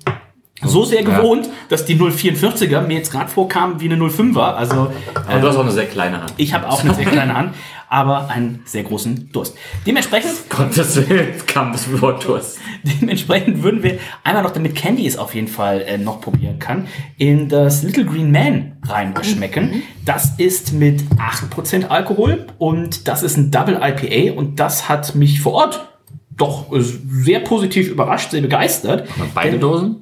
[0.64, 1.18] so sehr Ja.
[1.18, 4.54] gewohnt, dass die 044er mir jetzt gerade vorkamen wie eine 05er.
[4.54, 4.90] Also
[5.28, 6.32] Aber du hast auch eine sehr kleine Hand.
[6.36, 7.54] ich habe auch eine sehr kleine Hand,
[7.88, 9.54] aber einen sehr großen Durst.
[9.86, 12.58] Dementsprechend Gottes Willen, kam das Wort Durst.
[12.84, 16.86] Dementsprechend würden wir einmal noch, damit Candy es auf jeden Fall äh, noch probieren kann,
[17.18, 19.82] in das Little Green Man reinschmecken.
[20.04, 25.40] Das ist mit 8% Alkohol und das ist ein Double IPA und das hat mich
[25.40, 25.88] vor Ort
[26.34, 29.06] doch äh, sehr positiv überrascht, sehr begeistert.
[29.34, 30.01] Beide Dosen?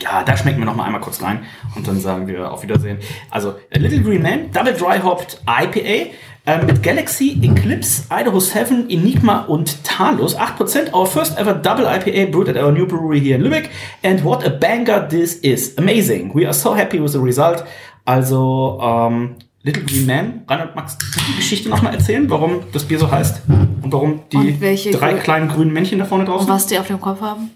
[0.00, 1.44] Ja, da schmecken wir noch mal einmal kurz rein
[1.76, 2.98] und dann sagen wir auf Wiedersehen.
[3.30, 6.12] Also Little Green Man, Double Dry Hopped IPA
[6.44, 10.36] äh, mit Galaxy, Eclipse, Idaho 7, Enigma und Talos.
[10.36, 13.70] 8% our first ever Double IPA brewed at our new brewery here in Lübeck.
[14.02, 15.76] And what a banger this is.
[15.78, 16.34] Amazing.
[16.34, 17.64] We are so happy with the result.
[18.04, 20.42] Also, ähm, Little Green Man.
[20.48, 23.42] Reinhard, magst du die Geschichte noch mal erzählen, warum das Bier so heißt?
[23.82, 26.48] Und warum die Und drei kleinen grünen Männchen da vorne draußen?
[26.48, 27.50] Was die auf dem Kopf haben?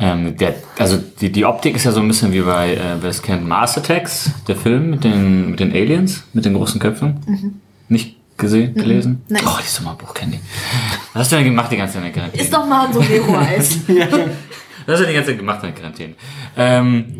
[0.00, 3.10] Ähm, der, also die, die Optik ist ja so ein bisschen wie bei, äh, wer
[3.10, 7.20] es kennt, Mars Attacks, der Film mit den, mit den Aliens, mit den großen Köpfen.
[7.26, 7.60] Mhm.
[7.88, 9.22] Nicht gesehen, gelesen?
[9.28, 9.42] Nein.
[9.44, 10.40] Oh, dieses Sommerbuch kennt die.
[11.12, 12.42] Was hast du denn gemacht die ganze Zeit in der Quarantäne?
[12.44, 13.78] Ist doch mal so Lego-Eis.
[14.86, 16.14] Das hast du die ganze Zeit gemacht in der Quarantäne.
[16.56, 17.18] Ähm,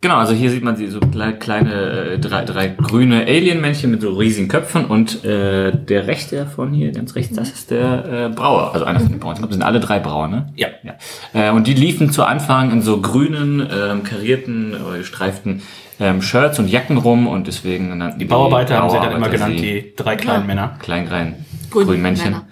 [0.00, 1.72] genau, also hier sieht man die so klei- kleine,
[2.12, 6.92] äh, drei, drei grüne Alien-Männchen mit so riesigen Köpfen und äh, der rechte davon hier,
[6.92, 9.34] ganz rechts, das ist der äh, Brauer, also einer von den Brauern.
[9.34, 10.52] Ich glaube, das sind alle drei Brauer, ne?
[10.56, 10.68] Ja.
[10.82, 10.94] ja.
[11.34, 15.62] Äh, und die liefen zu Anfang in so grünen, ähm, karierten oder gestreiften
[16.00, 19.58] ähm, Shirts und Jacken rum und deswegen nannten Die Bauarbeiter haben sie dann immer genannt,
[19.58, 20.46] sie die drei kleinen Ja.
[20.46, 20.76] Männer.
[20.78, 22.30] Kleingrein, Grün- Grünmännchen.
[22.30, 22.46] Männer.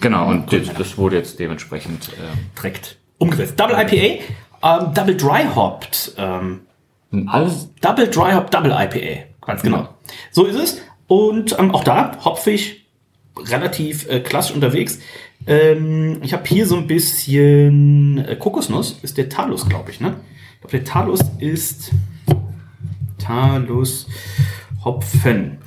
[0.00, 3.58] Genau, und das, das wurde jetzt dementsprechend äh, direkt umgesetzt.
[3.60, 4.22] Double IPA,
[4.62, 6.60] ähm, Double Dry Hopped, ähm,
[7.26, 9.24] alles Double Dry Hop, Double IPA.
[9.46, 9.88] Ganz genau.
[10.30, 10.80] So ist es.
[11.06, 12.86] Und ähm, auch da hopfig
[13.38, 14.98] relativ äh, klassisch unterwegs.
[15.46, 20.16] Ähm, ich habe hier so ein bisschen äh, Kokosnuss, ist der Talus, glaube ich, ne?
[20.54, 21.92] Ich glaube, der Talus ist
[23.18, 24.06] Talus
[24.84, 25.58] Hopfen.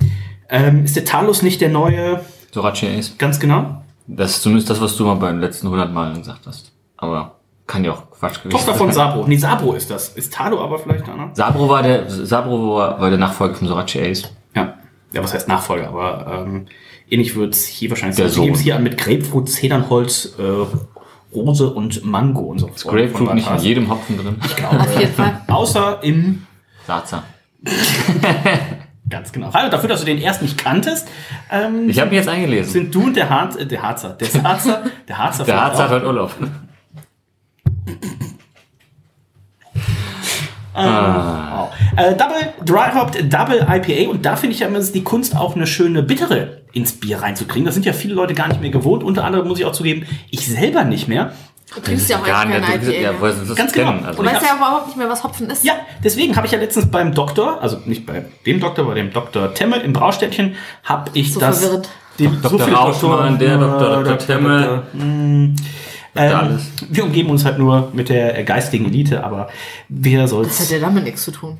[0.48, 2.20] Ähm, ist der Talus nicht der neue,
[2.52, 3.16] Sorachi Ace.
[3.18, 3.82] ganz genau?
[4.06, 6.72] Das ist zumindest das, was du mal beim letzten 100 Mal gesagt hast.
[6.96, 7.40] Aber
[7.72, 9.24] kann ja auch Quatsch gewesen Tochter von Sabro.
[9.26, 10.10] Nee, Sabro ist das.
[10.10, 11.30] Ist Talo aber vielleicht einer?
[11.32, 14.30] Sabro war der, Sabro war, war der Nachfolger von Sorachi Ace.
[14.54, 14.74] Ja.
[15.12, 15.88] Ja, was heißt Nachfolger?
[15.88, 16.66] Aber ähm,
[17.08, 18.34] ähnlich wird es hier wahrscheinlich Der sein.
[18.34, 18.64] Sie geben es Sohn.
[18.64, 22.68] hier an mit Grapefruit, Zedernholz, äh, Rose und Mango und so.
[22.68, 24.36] Ist Grapefruit nicht in jedem Hopfen drin?
[24.78, 25.40] Auf jeden Fall.
[25.48, 26.46] Außer im,
[26.86, 27.22] Saza.
[29.08, 29.50] ganz genau.
[29.54, 31.08] Hallo, dafür, dass du den erst nicht kanntest,
[31.50, 32.70] ähm, Ich habe mich jetzt eingelesen.
[32.70, 35.90] sind du und der, Harz, äh, der Harzer, der Harzer, der Harzer, Der Harz vielleicht
[35.90, 36.32] hat heute Urlaub.
[40.74, 41.70] Wow.
[41.96, 45.54] Äh, Double Dry Hopped Double IPA und da finde ich ja immer, die Kunst auch
[45.54, 47.66] eine schöne bittere ins Bier reinzukriegen.
[47.66, 49.02] Das sind ja viele Leute gar nicht mehr gewohnt.
[49.04, 51.32] Unter anderem muss ich auch zugeben, ich selber nicht mehr.
[51.74, 52.58] Du trinkst ja auch Gar nicht.
[52.58, 52.90] Du, IPA.
[52.90, 53.20] ja, mehr.
[53.20, 53.92] woher du das Ganz genau.
[54.04, 55.64] Also, Du weißt ja überhaupt nicht mehr, was Hopfen ist.
[55.64, 59.10] Ja, deswegen habe ich ja letztens beim Doktor, also nicht bei dem Doktor, bei dem
[59.12, 59.52] Dr.
[59.54, 60.54] Temme im Braustädtchen,
[60.84, 61.60] habe ich So das.
[61.60, 61.88] verwirrend.
[62.18, 62.60] Den, Dr.
[62.60, 64.04] viele Rauschmann, der Dr.
[64.04, 64.18] Dr.
[64.18, 64.82] Temme.
[66.14, 66.70] Ähm, alles.
[66.90, 69.48] wir umgeben uns halt nur mit der äh, geistigen Elite, aber
[69.88, 70.60] wer Das soll's.
[70.60, 71.58] hat ja damit nichts zu tun.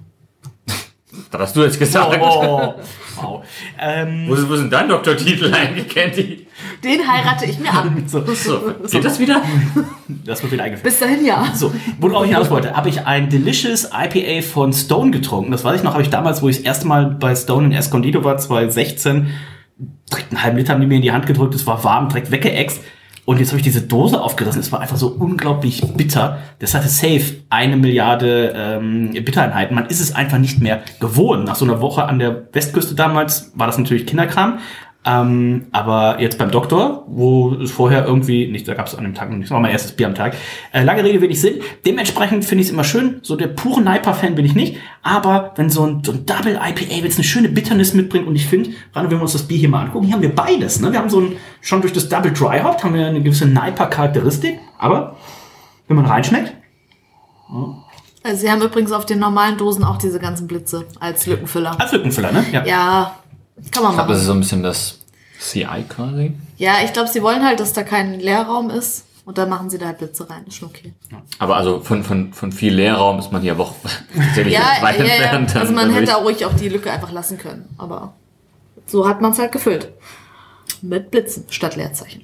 [1.30, 2.18] das hast du jetzt gesagt.
[2.20, 2.74] Oh,
[3.16, 3.44] wow.
[3.80, 6.46] Ähm, Wo, ist, wo sind dein Doktortitel eigentlich, Candy?
[6.84, 7.86] Den heirate ich mir ab.
[8.06, 9.42] so, So, geht das wieder?
[10.24, 10.84] das wird wieder eingeführt.
[10.84, 11.52] Bis dahin ja.
[11.54, 15.50] So, worauf ich hinaus wollte, habe ich ein Delicious IPA von Stone getrunken.
[15.50, 17.72] Das weiß ich noch, habe ich damals, wo ich das erste Mal bei Stone in
[17.72, 19.28] Escondido war, 2016,
[20.10, 22.30] direkt einen halben Liter haben die mir in die Hand gedrückt, es war warm, direkt
[22.30, 22.80] weggeext.
[23.24, 24.60] Und jetzt habe ich diese Dose aufgerissen.
[24.60, 26.38] Es war einfach so unglaublich bitter.
[26.58, 29.76] Das hatte safe eine Milliarde ähm, Bittereinheiten.
[29.76, 31.44] Man ist es einfach nicht mehr gewohnt.
[31.44, 34.58] Nach so einer Woche an der Westküste damals war das natürlich Kinderkram.
[35.04, 39.14] Ähm, aber jetzt beim Doktor, wo es vorher irgendwie, nicht, da gab es an dem
[39.14, 40.34] Tag noch nicht, das war mein erstes Bier am Tag.
[40.72, 41.60] Äh, lange Rede, wenig Sinn.
[41.84, 43.18] Dementsprechend finde ich es immer schön.
[43.22, 44.76] So der pure Niper-Fan bin ich nicht.
[45.02, 48.46] Aber wenn so ein, so ein Double IPA jetzt eine schöne Bitterness mitbringt und ich
[48.46, 50.80] finde, gerade wenn wir uns das Bier hier mal angucken, hier haben wir beides.
[50.80, 50.92] Ne?
[50.92, 54.60] Wir haben so ein, schon durch das Double Dry Hop haben wir eine gewisse Niper-Charakteristik.
[54.78, 55.16] Aber
[55.88, 56.54] wenn man reinschmeckt,
[58.22, 61.80] Also sie haben übrigens auf den normalen Dosen auch diese ganzen Blitze als Lückenfüller.
[61.80, 62.44] als Lückenfüller, ne?
[62.52, 62.64] Ja.
[62.64, 63.16] Ja,
[63.70, 64.98] kann man Ich glaube, das ist so ein bisschen das
[65.40, 66.34] CI quasi.
[66.56, 69.06] Ja, ich glaube, sie wollen halt, dass da kein Leerraum ist.
[69.24, 70.44] Und da machen sie da halt Blitze rein.
[70.48, 70.92] Ist schon okay.
[71.38, 73.74] Aber also von, von, von viel Leerraum ist man hier aber auch
[74.16, 75.12] tatsächlich Ja, weit ja, ja.
[75.14, 75.54] entfernt.
[75.56, 77.68] Also Dann- man dann würde hätte auch ruhig auch die Lücke einfach lassen können.
[77.78, 78.14] Aber
[78.86, 79.90] so hat man es halt gefüllt.
[80.80, 82.22] Mit Blitzen statt Leerzeichen.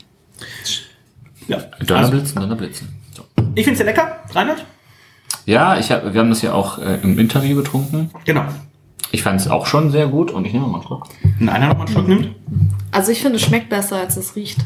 [1.47, 1.59] Ja.
[1.87, 2.89] Donnerblitzen, Donnerblitzen.
[3.17, 3.23] So.
[3.55, 4.19] Ich finde es sehr lecker.
[4.35, 4.65] Reinhard?
[5.47, 8.11] Ja, ich hab, wir haben das ja auch äh, im Interview getrunken.
[8.25, 8.45] Genau.
[9.11, 11.07] Ich fand es auch schon sehr gut und ich nehme mal einen Schluck.
[11.39, 12.31] Wenn einer noch mal einen Schluck nimmt.
[12.93, 14.59] Also ich finde, es schmeckt besser, als es riecht.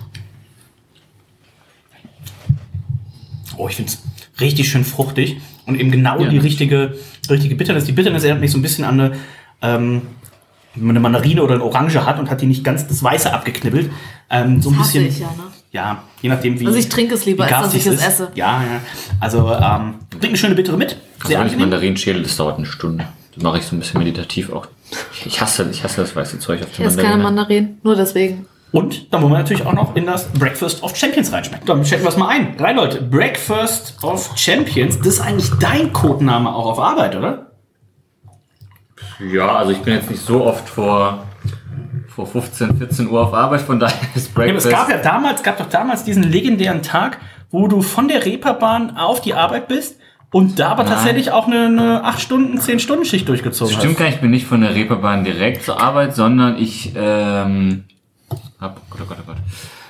[3.57, 4.03] Oh, ich finde es
[4.41, 6.29] richtig schön fruchtig und eben genau Ja.
[6.29, 6.97] die richtige,
[7.29, 7.85] richtige Bitternis.
[7.85, 9.13] Die Bitternis erinnert mich so ein bisschen an eine,
[9.61, 10.03] ähm,
[10.75, 13.91] eine Mandarine oder eine Orange hat und hat die nicht ganz das Weiße abgeknibbelt.
[14.31, 15.07] Ähm, so ein Das bisschen.
[15.07, 15.43] ich ja, ne?
[15.71, 16.67] Ja, je nachdem wie.
[16.67, 18.07] Also ich trinke es lieber, als dass ich es ist.
[18.07, 18.33] esse.
[18.35, 18.81] Ja, ja.
[19.21, 20.97] Also ähm, bringt eine schöne Bittere mit.
[21.25, 21.61] Sehr Also wenn ich.
[21.61, 23.07] Mandarinen schäle, das dauert eine Stunde.
[23.35, 24.67] Das mache ich so ein bisschen meditativ auch.
[25.13, 27.23] Ich- Ich hasse, ich hasse das weiße Zeug auf Ich der esse keine.
[27.23, 28.47] Mandarinen, nur deswegen.
[28.73, 31.67] Und dann wollen wir natürlich auch noch in das Breakfast of Champions reinschmecken.
[31.67, 32.57] Dann checken wir es mal ein.
[32.59, 37.51] Reinhold, Breakfast of Champions, das ist eigentlich dein Codename auch auf Arbeit, oder?
[39.33, 41.25] Ja, also ich bin jetzt nicht so oft vor,
[42.09, 44.71] vor 15, 14 Uhr auf Arbeit, von daher ist Ja, aber es Breakfast.
[44.71, 47.19] gab ja damals, gab doch damals diesen legendären Tag,
[47.51, 49.97] wo du von der Reeperbahn auf die Arbeit bist
[50.33, 50.95] und da aber Nein.
[50.95, 53.99] tatsächlich auch eine, eine 8 Stunden, 10 Stunden Schicht durchgezogen Stimmt hast.
[53.99, 57.85] gar nicht, ich bin nicht von der Reeperbahn direkt zur Arbeit, sondern ich, ähm,
[58.61, 59.37] hab, Gott, oh Gott, oh Gott.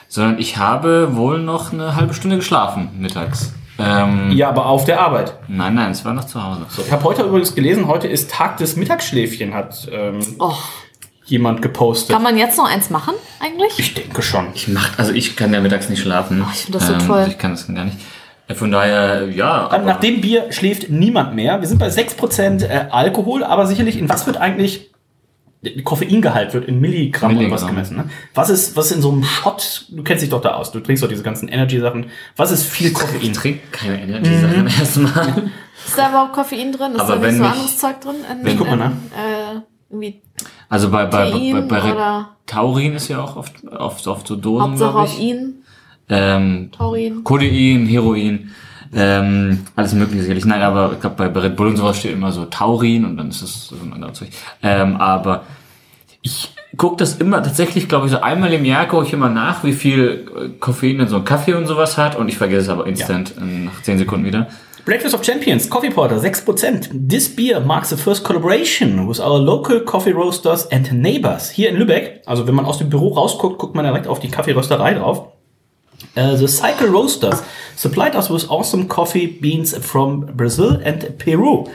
[0.09, 3.55] Sondern ich habe wohl noch eine halbe Stunde geschlafen mittags.
[3.79, 5.35] Ähm, Ja, aber auf der Arbeit.
[5.49, 6.67] Nein, nein, es war noch zu Hause.
[6.85, 10.55] Ich habe heute übrigens gelesen, heute ist Tag des Mittagsschläfchen, hat ähm, Oh,
[11.25, 12.15] jemand gepostet.
[12.15, 13.79] kann man jetzt noch eins machen eigentlich?
[13.79, 14.49] Ich denke schon.
[14.55, 16.45] Ich mach, also ich kann ja mittags nicht schlafen.
[16.53, 17.19] ich find das so toll.
[17.21, 17.97] also Ich kann das gar nicht.
[18.53, 19.69] Äh, Von daher, ja.
[19.71, 21.61] Dann, nach dem Bier schläft niemand mehr.
[21.61, 24.91] Wir sind bei 6% äh, Alkohol, aber sicherlich in was wird eigentlich
[25.65, 27.69] der Koffeingehalt wird in Milligramm oder was Milligramm.
[27.69, 27.97] gemessen.
[27.99, 28.11] Ne?
[28.35, 29.87] Was ist was ist in so einem Shot?
[29.91, 30.73] Du kennst dich doch da aus.
[30.73, 32.07] Du trinkst doch diese ganzen Energy Sachen.
[32.37, 33.21] Was ist viel Koffein?
[33.23, 35.29] Ich trinke keine Energy-Sachen erstmal.
[35.87, 36.93] Ist da überhaupt Koffein drin?
[36.95, 38.15] Ist Aber da wenn nicht so mich- anderes Zeug drin?
[38.41, 38.91] In, Ich guck mal in, nach.
[38.91, 40.23] Äh, irgendwie
[40.69, 44.27] Also bei, bei, bei, Tein bei, bei oder Taurin ist ja auch oft, oft, oft
[44.27, 45.21] so Dosen, Hauptsache auf ich.
[45.21, 45.62] ihn,
[46.09, 47.25] Ähm, Taurin.
[47.25, 48.51] Codein, Heroin,
[48.95, 50.45] ähm, alles mögliche sicherlich.
[50.45, 53.17] Nein, aber ich glaube bei, bei Red Bull und sowas steht immer so Taurin und
[53.17, 54.29] dann ist es so ein anderes Zeug.
[54.63, 55.45] Ähm, aber
[56.21, 59.65] ich gucke das immer tatsächlich, glaube ich, so einmal im Jahr gucke ich immer nach,
[59.65, 62.69] wie viel äh, Koffein in so ein Kaffee und sowas hat und ich vergesse es
[62.69, 64.49] aber instant äh, nach 10 Sekunden wieder.
[64.85, 67.09] Breakfast of Champions, Coffee Porter, 6%.
[67.09, 71.77] This beer marks the first collaboration with our local coffee roasters and neighbors hier in
[71.77, 72.21] Lübeck.
[72.27, 75.29] Also wenn man aus dem Büro rausguckt, guckt man direkt auf die Kaffeerösterei drauf.
[76.17, 77.43] Uh, the Cycle Roasters
[77.77, 81.71] supplied us with awesome coffee beans from Brazil and Peru.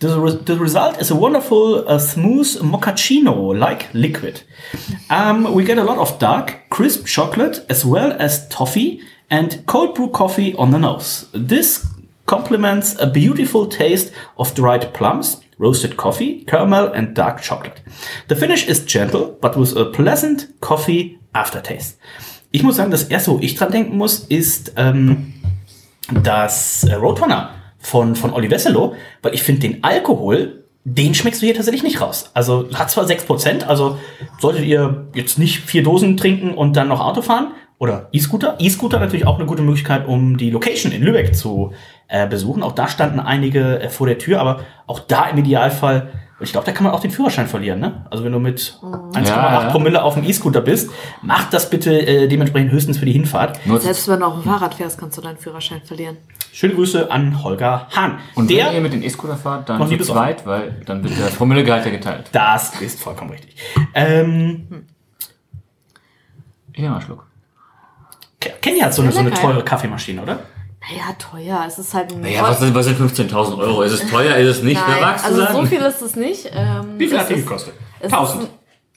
[0.00, 4.42] The, re- the result is a wonderful, uh, smooth mochaccino-like liquid.
[5.08, 9.00] Um, we get a lot of dark, crisp chocolate as well as toffee
[9.30, 11.28] and cold brew coffee on the nose.
[11.32, 11.86] This
[12.26, 17.80] complements a beautiful taste of dried plums, roasted coffee, caramel, and dark chocolate.
[18.28, 21.96] The finish is gentle, but with a pleasant coffee aftertaste.
[22.54, 25.34] Ich muss sagen, das erste, wo ich dran denken muss, ist ähm,
[26.22, 27.50] das äh, Roadrunner
[27.80, 32.00] von, von Olli Wesselow, weil ich finde den Alkohol, den schmeckst du hier tatsächlich nicht
[32.00, 32.30] raus.
[32.32, 33.98] Also hat zwar 6%, also
[34.38, 38.54] solltet ihr jetzt nicht vier Dosen trinken und dann noch Auto fahren oder E-Scooter.
[38.60, 41.72] E-Scooter natürlich auch eine gute Möglichkeit, um die Location in Lübeck zu
[42.06, 42.62] äh, besuchen.
[42.62, 46.12] Auch da standen einige äh, vor der Tür, aber auch da im Idealfall,
[46.44, 47.80] ich glaube, da kann man auch den Führerschein verlieren.
[47.80, 48.06] Ne?
[48.10, 49.70] Also wenn du mit 1,8 Ja, ja.
[49.70, 50.90] Promille auf dem E-Scooter bist,
[51.22, 53.58] mach das bitte äh, dementsprechend höchstens für die Hinfahrt.
[53.80, 56.16] Selbst wenn du auf dem Fahrrad fährst, kannst du deinen Führerschein verlieren.
[56.52, 58.18] Schöne Grüße an Holger Hahn.
[58.36, 61.02] und der, wenn ihr mit den E-Scooter fahrt, dann Noch nie zu zweit, weil dann
[61.02, 62.28] wird der Promillegehalt ja geteilt.
[62.32, 63.56] das ist vollkommen richtig.
[63.94, 64.86] Ähm,
[66.72, 67.26] Ich nehme mal einen Schluck.
[68.60, 69.64] Kenny hat so eine, so eine teure.
[69.64, 70.40] Kaffeemaschine, oder?
[70.90, 71.64] Naja, teuer.
[71.66, 72.20] Es ist halt ein.
[72.20, 73.82] Naja, was sind, was sind 15.000 Euro?
[73.82, 74.80] Ist es teuer, ist es nicht?
[74.80, 75.54] Nein, Wer magst du also sagen?
[75.54, 76.50] so viel ist es nicht.
[76.52, 77.74] Ähm, Wie viel hat die gekostet?
[78.00, 78.42] es ist 1000.
[78.44, 78.48] ein-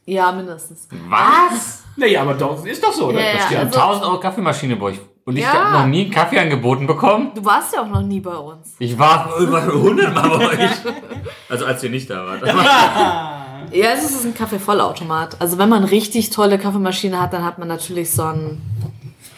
[0.06, 0.88] Ja, mindestens.
[1.10, 1.84] Was?
[1.96, 3.20] Naja, aber doch, ist doch so, oder?
[3.22, 5.00] Ja, ja, also- 1000 Euro Kaffeemaschine bei euch.
[5.26, 5.54] Und ich Ja.
[5.54, 7.32] habe noch nie einen Kaffee angeboten bekommen.
[7.36, 8.76] Du warst ja auch noch nie bei uns.
[8.80, 10.70] Ich war über 100 Mal bei euch.
[11.50, 12.42] Also als ihr nicht da wart.
[13.74, 15.42] Ja, es ist ein Kaffeevollautomat.
[15.42, 18.58] Also wenn man richtig tolle Kaffeemaschine hat, dann hat man natürlich so eine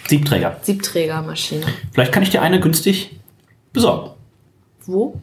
[0.10, 0.58] Siebträger.
[0.62, 1.66] Siebträgermaschine.
[1.94, 3.20] Vielleicht kann ich dir eine günstig
[3.74, 4.12] besorgen.
[4.86, 5.22] Wo?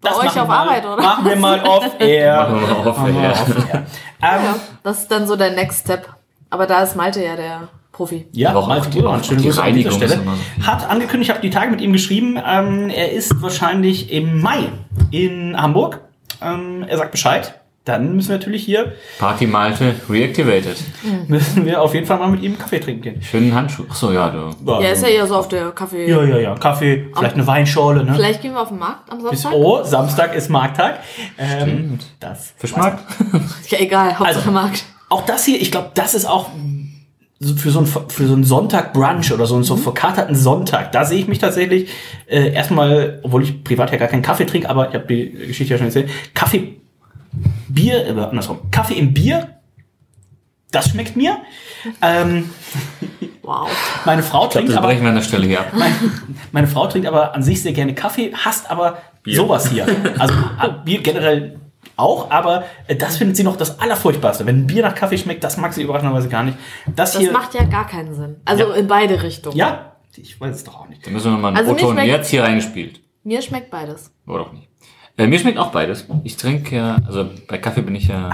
[0.00, 1.02] Bei Das euch machen auf mal- Arbeit, oder?
[1.02, 2.48] Machen wir mal off-air.
[2.50, 2.86] Machen wir mal
[3.32, 3.34] off-air.
[3.72, 3.84] Ähm,
[4.20, 6.08] Ja, das ist dann so der Next Step.
[6.50, 8.26] Aber da ist Malte ja der Profi.
[8.32, 10.20] Ja, Aber auch Malte die- Buhmann, auch schöne Grüße an dieser Stelle.
[10.62, 14.68] Hat angekündigt, ich habe die Tage mit ihm geschrieben, ähm, er ist wahrscheinlich im Mai
[15.10, 16.00] in Hamburg.
[16.42, 17.60] Ähm, er sagt Bescheid.
[17.84, 20.76] Dann müssen wir natürlich hier, Party Malte reactivated.
[21.28, 23.22] müssen wir auf jeden Fall mal mit ihm einen Kaffee trinken gehen.
[23.22, 23.84] Schönen Handschuh.
[23.90, 24.50] Achso, ja, du.
[24.82, 26.08] Ja, ist ja eher so auf der Kaffee.
[26.08, 26.54] Ja, ja, ja.
[26.54, 28.14] Kaffee, vielleicht eine Weinschorle, ne?
[28.14, 29.52] Vielleicht gehen wir auf den Markt am Bis, Samstag.
[29.52, 31.00] oh, Samstag ist Markttag.
[31.36, 33.04] Ähm, das Fischmarkt?
[33.68, 34.84] Ja, egal, Hauptsache Also, Markt.
[35.10, 36.48] auch das hier, ich glaube, das ist auch
[37.40, 40.92] so für so einen, für so einen Sonntag-Brunch oder so einen so verkaterten Sonntag.
[40.92, 41.90] Da sehe ich mich tatsächlich
[42.28, 45.74] äh, erstmal, obwohl ich privat ja gar keinen Kaffee trinke, aber ich habe die Geschichte
[45.74, 46.80] ja schon erzählt, Kaffee,
[47.68, 49.48] Bier, äh, andersrum, Kaffee im Bier,
[50.70, 51.38] das schmeckt mir.
[52.02, 52.50] Ähm,
[53.42, 53.68] Wow.
[54.06, 55.66] meine Frau trinkt das aber brechen wir an der Stelle hier ab.
[55.74, 55.94] meine,
[56.52, 59.86] meine Frau trinkt aber an sich sehr gerne Kaffee, hasst aber sowas hier.
[60.18, 61.60] Also äh, Bier generell
[61.96, 64.46] auch, aber äh, das findet sie noch das Allerfurchtbarste.
[64.46, 66.56] Wenn ein Bier nach Kaffee schmeckt, das mag sie überraschenderweise gar nicht.
[66.96, 68.36] Das, Das hier, macht ja gar keinen Sinn.
[68.46, 68.74] Also Ja.
[68.76, 69.56] in beide Richtungen.
[69.56, 71.06] ja, ich weiß es doch auch nicht.
[71.06, 73.00] Da müssen wir nochmal einen Also O-Ton schmeckt- jetzt hier reingespielt.
[73.24, 74.10] Mir schmeckt beides.
[74.26, 74.68] Oder auch nicht.
[75.16, 76.06] Äh, mir schmeckt auch beides.
[76.24, 78.30] Ich trinke ja, also bei Kaffee bin ich ja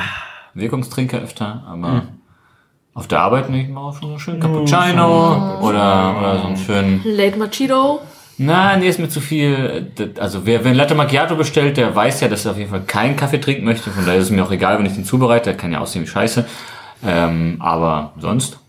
[0.55, 2.05] Wirkungstrinker öfter, aber
[2.95, 6.47] auf der Arbeit nehme ich mal auch schon so einen schönen Cappuccino oder, oder so
[6.49, 7.01] einen schönen.
[7.05, 8.01] Late Machito.
[8.39, 9.93] Na, nee, ist mir zu viel.
[10.19, 12.83] Also wer, wer ein Latte Macchiato bestellt, der weiß ja, dass er auf jeden Fall
[12.83, 13.91] keinen Kaffee trinken möchte.
[13.91, 15.51] Von daher ist es mir auch egal, wenn ich den zubereite.
[15.51, 16.47] Der kann ja aussehen wie Scheiße.
[17.05, 18.60] Ähm, aber sonst.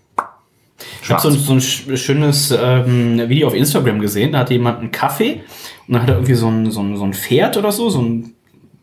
[1.03, 4.31] Ich habe so, ein- so ein sch- schönes ähm, Video auf Instagram gesehen.
[4.33, 5.41] Da hatte jemand einen Kaffee
[5.87, 8.01] und dann hat er irgendwie so ein, so ein, so ein Pferd oder so, so
[8.01, 8.33] ein,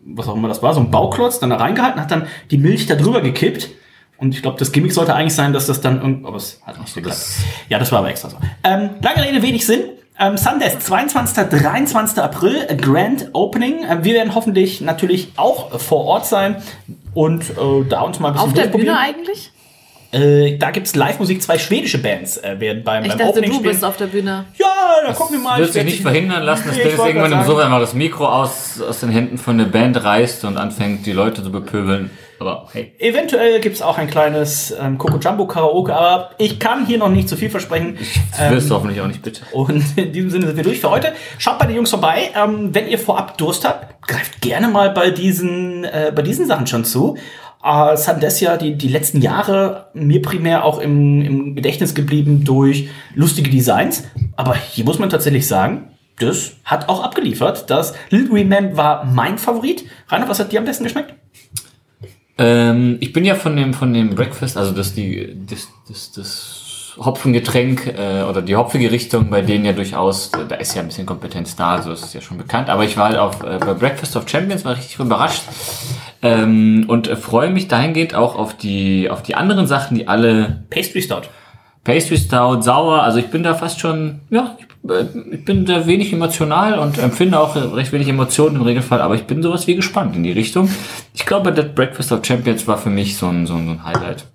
[0.05, 2.87] was auch immer das war, so ein Bauklotz, dann da reingehalten, hat dann die Milch
[2.87, 3.69] da drüber gekippt.
[4.17, 6.27] Und ich glaube, das Gimmick sollte eigentlich sein, dass das dann irgendwie.
[6.27, 7.19] Aber es hat nicht geklappt.
[7.69, 8.37] Ja, das war aber extra so.
[8.65, 9.81] Ähm, lange Rede, wenig Sinn.
[10.19, 11.45] Ähm, Sundays, 22.
[11.61, 12.19] 23.
[12.21, 13.85] April, Grand Opening.
[13.85, 16.57] Äh, wir werden hoffentlich natürlich auch vor Ort sein
[17.15, 17.55] und äh,
[17.89, 18.67] da uns mal ein bisschen Auf der.
[18.67, 19.53] Bühne eigentlich?
[20.11, 23.63] Äh, da gibt's Live-Musik, zwei schwedische Bands äh, werden beim, Ich beim dachte, Opening du
[23.63, 24.47] bist auf der Bühne.
[24.57, 24.67] Ja,
[25.07, 25.59] da gucken wir mal.
[25.59, 28.81] Wird Ich sich nicht verhindern lassen, dass wollte irgendwann im Sofa mal das Mikro aus,
[28.81, 32.11] aus den Händen von der Band reißt und anfängt, die Leute zu bepöbeln.
[32.41, 32.93] Aber hey.
[32.99, 37.29] Eventuell gibt's auch ein kleines ähm, Coco Jumbo Karaoke, aber ich kann hier noch nicht
[37.29, 37.99] zu viel versprechen.
[38.31, 39.43] Das wirst du hoffentlich auch nicht, bitte.
[39.53, 41.13] Und in diesem Sinne sind wir durch für heute.
[41.39, 42.31] Schaut bei den Jungs vorbei.
[42.35, 46.67] Ähm, wenn ihr vorab Durst habt, greift gerne mal bei diesen, äh, bei diesen Sachen
[46.67, 47.19] schon zu.
[47.63, 53.51] Äh, Sandesia, die, die letzten Jahre mir primär auch im, im Gedächtnis geblieben durch lustige
[53.51, 54.05] Designs.
[54.37, 55.89] Aber hier muss man tatsächlich sagen,
[56.19, 57.69] das hat auch abgeliefert.
[57.71, 59.85] Das Little Green Man war mein Favorit.
[60.09, 61.15] Rainer, was hat dir am besten geschmeckt?
[62.39, 66.68] Ähm, ich bin ja von dem, von dem Breakfast, also das, die, das, das, das
[66.97, 71.07] Hopfengetränk äh, oder die hopfige Richtung, bei denen ja durchaus, da ist ja ein bisschen
[71.07, 72.71] Kompetenz da, also das ist ja schon bekannt.
[72.71, 75.43] Aber ich war halt auf, äh, bei Breakfast of Champions, war richtig überrascht
[76.23, 80.65] ähm, und äh, freue mich dahingehend auch auf die, auf die anderen Sachen, die alle
[80.71, 81.23] Pastry Stout.
[81.85, 85.87] Pastry Stout, sauer, also ich bin da fast schon, ja, ich, äh, ich bin da
[85.87, 89.77] wenig emotional und empfinde auch recht wenig Emotionen im Regelfall, aber ich bin sowas wie
[89.77, 90.69] gespannt in die Richtung.
[91.15, 93.85] Ich glaube, das Breakfast of Champions war für mich so ein, so ein, so ein
[93.85, 94.27] Highlight.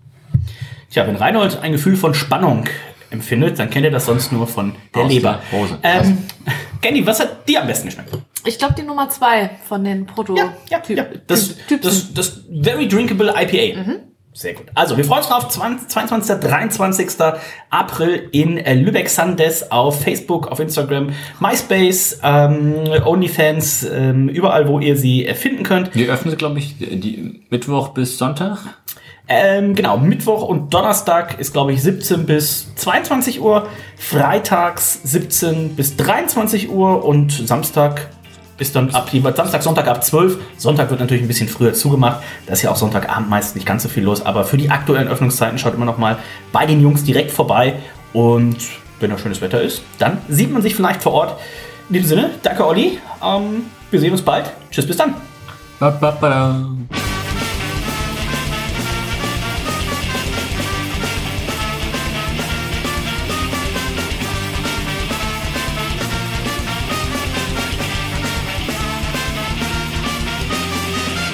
[0.93, 2.65] Tja, wenn Reinhold ein Gefühl von Spannung
[3.09, 5.39] empfindet, dann kennt er das sonst nur von der Aus Leber.
[5.51, 5.79] der Hose.
[5.81, 6.19] Ähm,
[6.83, 8.11] Candy, was hat dir am besten geschmeckt?
[8.45, 10.81] Ich glaube, die Nummer zwei von den proto Ja, ja.
[11.25, 14.01] Das, das, das Very Drinkable IPA.
[14.35, 14.65] Sehr gut.
[14.73, 15.47] Also, wir freuen uns drauf.
[15.47, 16.39] 20, 22.
[16.39, 17.07] 23.
[17.69, 22.75] April in äh, Lübeck Sundays auf Facebook, auf Instagram, MySpace, ähm,
[23.05, 25.93] OnlyFans, ähm, überall, wo ihr sie äh, finden könnt.
[25.93, 28.57] Die öffnen sie, glaube ich, die, die Mittwoch bis Sonntag.
[29.27, 33.67] Ähm, genau, Mittwoch und Donnerstag ist, glaube ich, 17 bis 22 Uhr,
[33.97, 38.09] freitags 17 bis 23 Uhr und Samstag
[38.57, 40.37] ist dann ab Samstag, Sonntag ab 12.
[40.57, 42.21] Sonntag wird natürlich ein bisschen früher zugemacht.
[42.45, 45.07] Da ist ja auch Sonntagabend meist nicht ganz so viel los, aber für die aktuellen
[45.07, 46.17] Öffnungszeiten schaut immer noch mal
[46.51, 47.75] bei den Jungs direkt vorbei
[48.11, 48.57] und
[48.99, 51.39] wenn da schönes Wetter ist, dann sieht man sich vielleicht vor Ort.
[51.89, 54.51] In diesem Sinne, danke Olli, ähm, wir sehen uns bald.
[54.71, 55.15] Tschüss, bis dann.
[55.79, 56.65] Ba, ba, ba.